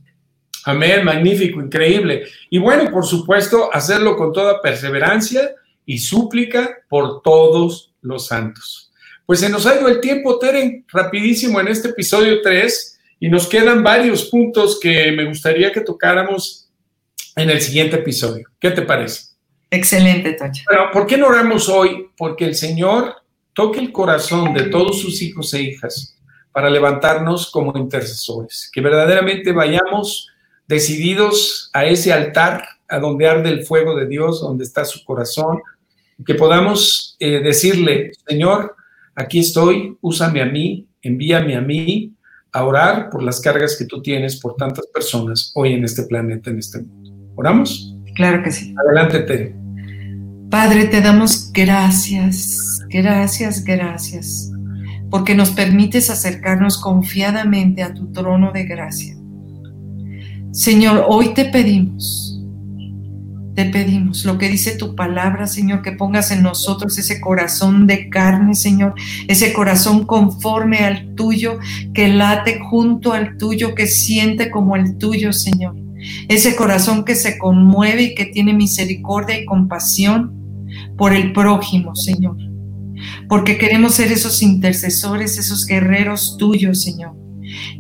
Amén, 0.66 1.04
magnífico, 1.04 1.62
increíble. 1.62 2.24
Y 2.50 2.58
bueno, 2.58 2.90
por 2.90 3.06
supuesto, 3.06 3.70
hacerlo 3.74 4.16
con 4.16 4.32
toda 4.32 4.62
perseverancia 4.62 5.52
y 5.86 5.98
súplica 5.98 6.78
por 6.90 7.22
todos 7.22 7.94
los 8.02 8.28
santos. 8.28 8.92
Pues 9.26 9.42
se 9.42 9.50
nos 9.50 9.66
ha 9.66 9.76
ido 9.76 9.90
el 9.90 10.00
tiempo, 10.00 10.40
Teren, 10.40 10.86
rapidísimo 10.88 11.60
en 11.60 11.68
este 11.68 11.90
episodio 11.90 12.42
3 12.42 13.00
y 13.20 13.30
nos 13.30 13.48
quedan 13.48 13.84
varios 13.84 14.26
puntos 14.26 14.80
que 14.80 15.12
me 15.12 15.26
gustaría 15.26 15.72
que 15.72 15.82
tocáramos 15.82 16.70
en 17.36 17.50
el 17.50 17.60
siguiente 17.60 17.98
episodio. 17.98 18.48
¿Qué 18.60 18.72
te 18.72 18.84
parece? 18.84 19.33
Excelente, 19.74 20.34
Tocha. 20.34 20.64
Pero, 20.70 20.92
¿por 20.92 21.08
qué 21.08 21.18
no 21.18 21.28
oramos 21.28 21.68
hoy? 21.68 22.10
Porque 22.16 22.46
el 22.46 22.54
Señor 22.54 23.16
toque 23.54 23.80
el 23.80 23.92
corazón 23.92 24.54
de 24.54 24.66
todos 24.66 25.02
sus 25.02 25.20
hijos 25.24 25.52
e 25.56 25.64
hijas 25.64 26.16
para 26.52 26.70
levantarnos 26.70 27.50
como 27.50 27.76
intercesores, 27.76 28.70
que 28.72 28.82
verdaderamente 28.82 29.52
vayamos 29.52 30.30
decididos 30.68 31.72
a 31.74 31.86
ese 31.86 32.14
altar, 32.14 32.64
a 32.88 33.00
donde 33.00 33.28
arde 33.28 33.50
el 33.50 33.66
fuego 33.66 33.96
de 33.96 34.08
Dios, 34.08 34.42
donde 34.42 34.64
está 34.64 34.86
su 34.86 35.04
corazón, 35.04 35.60
que 36.24 36.36
podamos 36.36 37.18
eh, 37.20 37.40
decirle, 37.40 38.12
Señor, 38.28 38.76
aquí 39.16 39.40
estoy, 39.40 39.98
úsame 40.02 40.44
a 40.44 40.46
mí, 40.46 40.86
envíame 41.02 41.56
a 41.56 41.62
mí 41.62 42.14
a 42.52 42.64
orar 42.64 43.10
por 43.10 43.24
las 43.24 43.42
cargas 43.42 43.76
que 43.76 43.86
tú 43.86 44.04
tienes 44.04 44.40
por 44.40 44.56
tantas 44.56 44.86
personas 44.86 45.52
hoy 45.56 45.74
en 45.74 45.84
este 45.84 46.04
planeta, 46.04 46.52
en 46.52 46.60
este 46.60 46.80
mundo. 46.80 47.12
¿Oramos? 47.36 47.96
Claro 48.14 48.44
que 48.44 48.52
sí. 48.52 48.76
Adelante, 48.78 49.22
Tere. 49.22 49.63
Padre, 50.54 50.86
te 50.86 51.02
damos 51.02 51.52
gracias, 51.52 52.86
gracias, 52.88 53.64
gracias 53.64 54.52
porque 55.10 55.34
nos 55.34 55.50
permites 55.50 56.12
acercarnos 56.12 56.78
confiadamente 56.78 57.82
a 57.82 57.96
tu 57.96 58.12
trono 58.12 58.52
de 58.52 58.66
gracia. 58.66 59.18
Señor, 60.52 61.06
hoy 61.08 61.34
te 61.34 61.46
pedimos, 61.46 62.40
te 63.56 63.66
pedimos 63.66 64.26
lo 64.26 64.38
que 64.38 64.48
dice 64.48 64.78
tu 64.78 64.96
palabra, 64.96 65.48
Señor, 65.48 65.82
que 65.82 65.94
pongas 65.94 66.30
en 66.30 66.44
nosotros 66.44 67.00
ese 67.00 67.20
corazón 67.20 67.88
de 67.88 68.12
carne, 68.12 68.54
Señor, 68.54 68.94
ese 69.28 69.54
corazón 69.54 70.06
conforme 70.06 70.78
al 70.86 71.16
tuyo, 71.16 71.58
que 71.96 72.10
late 72.10 72.60
junto 72.60 73.14
al 73.14 73.38
tuyo, 73.38 73.74
que 73.74 73.88
siente 73.88 74.52
como 74.52 74.76
el 74.76 75.00
tuyo, 75.00 75.34
Señor. 75.34 75.76
Ese 76.28 76.56
corazón 76.56 77.06
que 77.06 77.16
se 77.16 77.40
conmueve 77.40 78.04
y 78.04 78.14
que 78.14 78.26
tiene 78.26 78.54
misericordia 78.54 79.42
y 79.42 79.46
compasión 79.46 80.43
por 81.04 81.14
el 81.14 81.34
prójimo, 81.34 81.94
Señor. 81.98 82.38
Porque 83.28 83.58
queremos 83.58 83.96
ser 83.96 84.10
esos 84.14 84.42
intercesores, 84.42 85.38
esos 85.38 85.66
guerreros 85.66 86.38
tuyos, 86.38 86.82
Señor. 86.82 87.12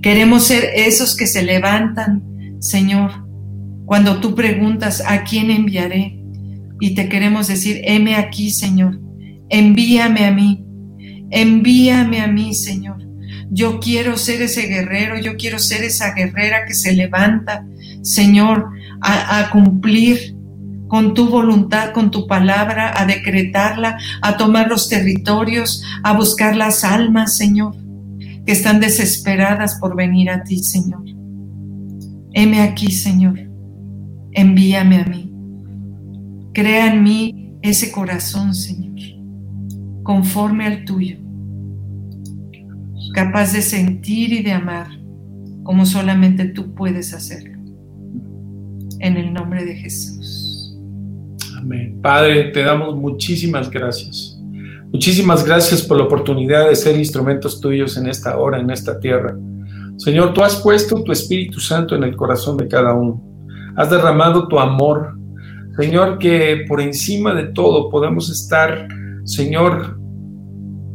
Queremos 0.01 0.43
ser 0.43 0.71
esos 0.75 1.15
que 1.15 1.25
se 1.25 1.41
levantan 1.41 2.33
Señor, 2.63 3.11
cuando 3.85 4.21
tú 4.21 4.35
preguntas, 4.35 5.03
¿a 5.05 5.25
quién 5.25 5.51
enviaré? 5.51 6.17
Y 6.79 6.95
te 6.95 7.09
queremos 7.09 7.47
decir, 7.47 7.81
heme 7.83 8.15
aquí, 8.15 8.51
Señor, 8.51 9.01
envíame 9.49 10.25
a 10.25 10.31
mí, 10.31 10.65
envíame 11.29 12.21
a 12.21 12.27
mí, 12.27 12.53
Señor. 12.53 13.05
Yo 13.49 13.81
quiero 13.81 14.15
ser 14.15 14.41
ese 14.41 14.67
guerrero, 14.67 15.19
yo 15.19 15.35
quiero 15.35 15.59
ser 15.59 15.83
esa 15.83 16.13
guerrera 16.13 16.65
que 16.65 16.73
se 16.73 16.93
levanta, 16.93 17.65
Señor, 18.01 18.69
a, 19.01 19.39
a 19.39 19.49
cumplir 19.49 20.32
con 20.93 21.15
tu 21.15 21.27
voluntad, 21.27 21.91
con 21.91 22.11
tu 22.11 22.27
palabra, 22.27 22.93
a 22.95 23.07
decretarla, 23.07 23.97
a 24.21 24.37
tomar 24.37 24.69
los 24.69 24.89
territorios, 24.89 25.83
a 26.03 26.15
buscar 26.15 26.55
las 26.55 26.83
almas, 26.83 27.35
Señor, 27.35 27.75
que 28.45 28.51
están 28.51 28.79
desesperadas 28.79 29.79
por 29.79 29.95
venir 29.95 30.29
a 30.29 30.43
ti, 30.43 30.59
Señor. 30.59 31.03
Heme 32.33 32.61
aquí, 32.61 32.91
Señor, 32.91 33.39
envíame 34.33 34.97
a 34.97 35.05
mí. 35.05 35.33
Crea 36.53 36.93
en 36.93 37.01
mí 37.01 37.57
ese 37.63 37.91
corazón, 37.91 38.53
Señor, 38.53 38.99
conforme 40.03 40.67
al 40.67 40.85
tuyo, 40.85 41.17
capaz 43.15 43.51
de 43.51 43.63
sentir 43.63 44.31
y 44.31 44.43
de 44.43 44.51
amar 44.51 44.89
como 45.63 45.87
solamente 45.87 46.45
tú 46.49 46.75
puedes 46.75 47.15
hacerlo. 47.15 47.57
En 48.99 49.17
el 49.17 49.33
nombre 49.33 49.65
de 49.65 49.75
Jesús. 49.75 50.42
Padre, 52.01 52.45
te 52.51 52.63
damos 52.63 52.95
muchísimas 52.95 53.69
gracias. 53.69 54.39
Muchísimas 54.91 55.43
gracias 55.45 55.81
por 55.81 55.97
la 55.97 56.03
oportunidad 56.03 56.69
de 56.69 56.75
ser 56.75 56.95
instrumentos 56.97 57.59
tuyos 57.59 57.97
en 57.97 58.07
esta 58.07 58.37
hora, 58.37 58.59
en 58.59 58.69
esta 58.69 58.99
tierra. 58.99 59.35
Señor, 59.97 60.33
tú 60.33 60.43
has 60.43 60.57
puesto 60.57 61.03
tu 61.03 61.11
Espíritu 61.11 61.59
Santo 61.59 61.95
en 61.95 62.03
el 62.03 62.15
corazón 62.15 62.57
de 62.57 62.67
cada 62.67 62.93
uno. 62.93 63.21
Has 63.75 63.89
derramado 63.89 64.47
tu 64.47 64.59
amor. 64.59 65.17
Señor, 65.77 66.19
que 66.19 66.65
por 66.67 66.79
encima 66.79 67.33
de 67.33 67.45
todo 67.45 67.89
podamos 67.89 68.29
estar, 68.29 68.87
Señor, 69.23 69.97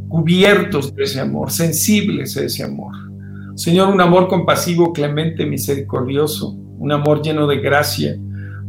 cubiertos 0.09 0.95
de 0.95 1.03
ese 1.03 1.21
amor, 1.21 1.51
sensibles 1.51 2.37
a 2.37 2.45
ese 2.45 2.65
amor. 2.65 2.95
Señor, 3.57 3.89
un 3.89 4.01
amor 4.01 4.29
compasivo, 4.29 4.93
clemente, 4.93 5.45
misericordioso, 5.45 6.55
un 6.79 6.93
amor 6.93 7.23
lleno 7.23 7.49
de 7.49 7.59
gracia, 7.59 8.17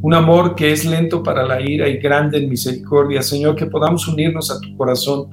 un 0.02 0.14
amor 0.14 0.56
que 0.56 0.72
es 0.72 0.86
lento 0.86 1.22
para 1.22 1.44
la 1.46 1.62
ira 1.62 1.88
y 1.88 1.98
grande 1.98 2.38
en 2.38 2.50
misericordia. 2.50 3.22
Señor, 3.22 3.56
que 3.56 3.66
podamos 3.66 4.08
unirnos 4.08 4.50
a 4.52 4.60
tu 4.60 4.76
corazón 4.78 5.28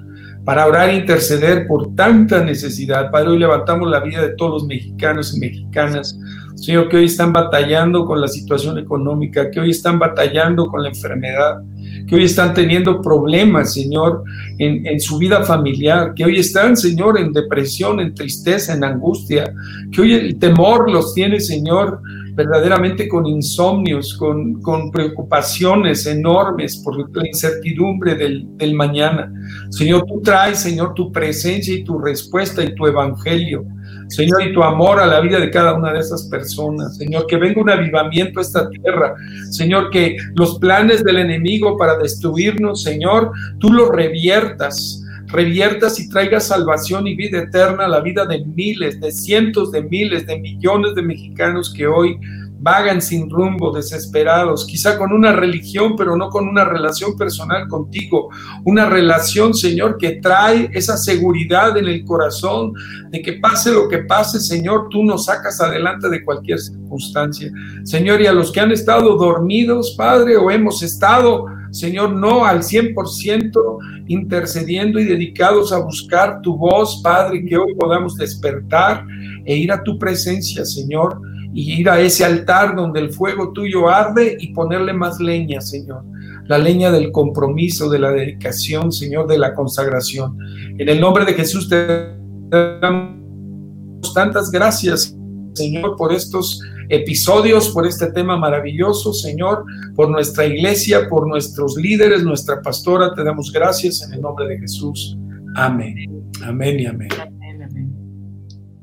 para 0.44 0.66
orar 0.66 0.90
e 0.90 0.96
interceder 0.96 1.66
por 1.66 1.94
tanta 1.96 2.42
necesidad. 2.44 3.10
Padre, 3.10 3.30
hoy 3.30 3.38
levantamos 3.38 3.90
la 3.90 4.00
vida 4.00 4.22
de 4.22 4.34
todos 4.36 4.62
los 4.62 4.66
mexicanos 4.66 5.36
y 5.36 5.40
mexicanas, 5.40 6.16
Señor, 6.54 6.88
que 6.88 6.96
hoy 6.96 7.04
están 7.06 7.32
batallando 7.32 8.06
con 8.06 8.20
la 8.20 8.28
situación 8.28 8.78
económica, 8.78 9.50
que 9.50 9.60
hoy 9.60 9.70
están 9.70 9.98
batallando 9.98 10.68
con 10.68 10.84
la 10.84 10.88
enfermedad, 10.88 11.62
que 12.08 12.14
hoy 12.14 12.24
están 12.24 12.54
teniendo 12.54 13.02
problemas, 13.02 13.74
Señor, 13.74 14.22
en, 14.58 14.86
en, 14.86 15.00
su 15.00 15.18
vida 15.18 15.42
familiar, 15.42 16.14
que 16.14 16.24
hoy 16.24 16.38
están, 16.38 16.76
Señor, 16.76 17.18
en 17.18 17.32
depresión, 17.32 17.98
en 17.98 18.14
tristeza, 18.14 18.72
en 18.72 18.84
angustia, 18.84 19.52
que 19.90 20.00
hoy 20.00 20.14
el 20.14 20.38
temor 20.38 20.90
los 20.90 21.12
tiene, 21.12 21.40
Señor, 21.40 22.00
verdaderamente 22.36 23.08
con 23.08 23.26
insomnios, 23.26 24.14
con, 24.16 24.60
con 24.60 24.90
preocupaciones 24.90 26.06
enormes 26.06 26.76
por 26.84 26.98
la 27.16 27.26
incertidumbre 27.26 28.14
del, 28.14 28.46
del, 28.58 28.74
mañana. 28.74 29.32
Señor, 29.70 30.04
tú 30.06 30.20
traes, 30.20 30.60
Señor, 30.60 30.92
tu 30.92 31.10
presencia 31.10 31.74
y 31.74 31.82
tu 31.82 31.98
respuesta 31.98 32.62
y 32.62 32.74
tu 32.74 32.86
evangelio. 32.86 33.64
Señor, 34.08 34.42
y 34.42 34.52
tu 34.52 34.62
amor 34.62 35.00
a 35.00 35.06
la 35.06 35.20
vida 35.20 35.40
de 35.40 35.50
cada 35.50 35.74
una 35.74 35.92
de 35.92 36.00
esas 36.00 36.24
personas. 36.24 36.96
Señor, 36.98 37.26
que 37.26 37.38
venga 37.38 37.60
un 37.60 37.70
avivamiento 37.70 38.38
a 38.38 38.42
esta 38.42 38.68
tierra. 38.68 39.14
Señor, 39.50 39.90
que 39.90 40.16
los 40.34 40.58
planes 40.58 41.02
del 41.02 41.18
enemigo 41.18 41.76
para 41.78 41.96
destruirnos, 41.96 42.82
Señor, 42.82 43.32
tú 43.58 43.72
los 43.72 43.88
reviertas 43.88 45.02
reviertas 45.26 45.98
y 46.00 46.08
traigas 46.08 46.48
salvación 46.48 47.06
y 47.06 47.14
vida 47.14 47.38
eterna 47.38 47.84
a 47.84 47.88
la 47.88 48.00
vida 48.00 48.26
de 48.26 48.44
miles, 48.44 49.00
de 49.00 49.10
cientos 49.10 49.72
de 49.72 49.82
miles, 49.82 50.26
de 50.26 50.38
millones 50.38 50.94
de 50.94 51.02
mexicanos 51.02 51.72
que 51.74 51.86
hoy 51.86 52.18
vagan 52.58 53.02
sin 53.02 53.30
rumbo, 53.30 53.70
desesperados, 53.70 54.66
quizá 54.66 54.98
con 54.98 55.12
una 55.12 55.32
religión, 55.32 55.94
pero 55.96 56.16
no 56.16 56.30
con 56.30 56.48
una 56.48 56.64
relación 56.64 57.16
personal 57.16 57.68
contigo, 57.68 58.30
una 58.64 58.86
relación, 58.86 59.54
Señor, 59.54 59.98
que 59.98 60.12
trae 60.16 60.70
esa 60.72 60.96
seguridad 60.96 61.76
en 61.76 61.86
el 61.86 62.04
corazón 62.04 62.72
de 63.10 63.22
que 63.22 63.34
pase 63.34 63.72
lo 63.72 63.88
que 63.88 63.98
pase, 63.98 64.40
Señor, 64.40 64.88
tú 64.90 65.04
nos 65.04 65.26
sacas 65.26 65.60
adelante 65.60 66.08
de 66.08 66.24
cualquier 66.24 66.58
circunstancia. 66.58 67.52
Señor, 67.84 68.20
y 68.20 68.26
a 68.26 68.32
los 68.32 68.50
que 68.50 68.60
han 68.60 68.72
estado 68.72 69.16
dormidos, 69.16 69.94
Padre, 69.96 70.36
o 70.36 70.50
hemos 70.50 70.82
estado, 70.82 71.46
Señor, 71.70 72.12
no 72.12 72.44
al 72.44 72.62
100% 72.62 73.78
intercediendo 74.08 74.98
y 74.98 75.04
dedicados 75.04 75.72
a 75.72 75.78
buscar 75.78 76.40
tu 76.42 76.56
voz, 76.56 77.00
Padre, 77.02 77.44
que 77.44 77.56
hoy 77.56 77.74
podamos 77.74 78.16
despertar 78.16 79.04
e 79.44 79.56
ir 79.56 79.72
a 79.72 79.82
tu 79.82 79.98
presencia, 79.98 80.64
Señor 80.64 81.20
y 81.56 81.80
ir 81.80 81.88
a 81.88 81.98
ese 81.98 82.22
altar 82.22 82.76
donde 82.76 83.00
el 83.00 83.10
fuego 83.10 83.50
tuyo 83.52 83.88
arde 83.88 84.36
y 84.38 84.52
ponerle 84.52 84.92
más 84.92 85.18
leña, 85.18 85.62
Señor. 85.62 86.04
La 86.48 86.58
leña 86.58 86.90
del 86.90 87.10
compromiso, 87.10 87.88
de 87.88 87.98
la 87.98 88.12
dedicación, 88.12 88.92
Señor, 88.92 89.26
de 89.26 89.38
la 89.38 89.54
consagración. 89.54 90.36
En 90.76 90.86
el 90.86 91.00
nombre 91.00 91.24
de 91.24 91.32
Jesús 91.32 91.66
te 91.70 92.14
damos 92.50 94.12
tantas 94.14 94.50
gracias, 94.50 95.16
Señor, 95.54 95.96
por 95.96 96.12
estos 96.12 96.60
episodios, 96.88 97.70
por 97.70 97.86
este 97.86 98.10
tema 98.12 98.36
maravilloso, 98.36 99.12
Señor, 99.12 99.64
por 99.94 100.10
nuestra 100.10 100.46
iglesia, 100.46 101.08
por 101.08 101.26
nuestros 101.26 101.76
líderes, 101.76 102.22
nuestra 102.22 102.60
pastora. 102.62 103.14
Te 103.14 103.24
damos 103.24 103.52
gracias 103.52 104.02
en 104.02 104.14
el 104.14 104.20
nombre 104.20 104.46
de 104.46 104.58
Jesús. 104.58 105.16
Amén. 105.54 106.30
Amén 106.44 106.80
y 106.80 106.86
amén. 106.86 107.08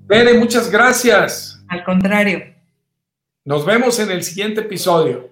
Pere, 0.07 0.37
muchas 0.37 0.69
gracias. 0.69 1.63
Al 1.67 1.83
contrario. 1.83 2.41
Nos 3.45 3.65
vemos 3.65 3.99
en 3.99 4.11
el 4.11 4.23
siguiente 4.23 4.61
episodio. 4.61 5.29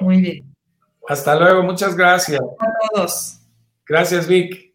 Muy 0.00 0.20
bien. 0.20 0.54
Hasta 1.08 1.38
luego, 1.38 1.62
muchas 1.62 1.96
gracias. 1.96 2.40
A 2.40 2.72
todos. 2.92 3.38
Gracias, 3.86 4.26
Vic. 4.26 4.71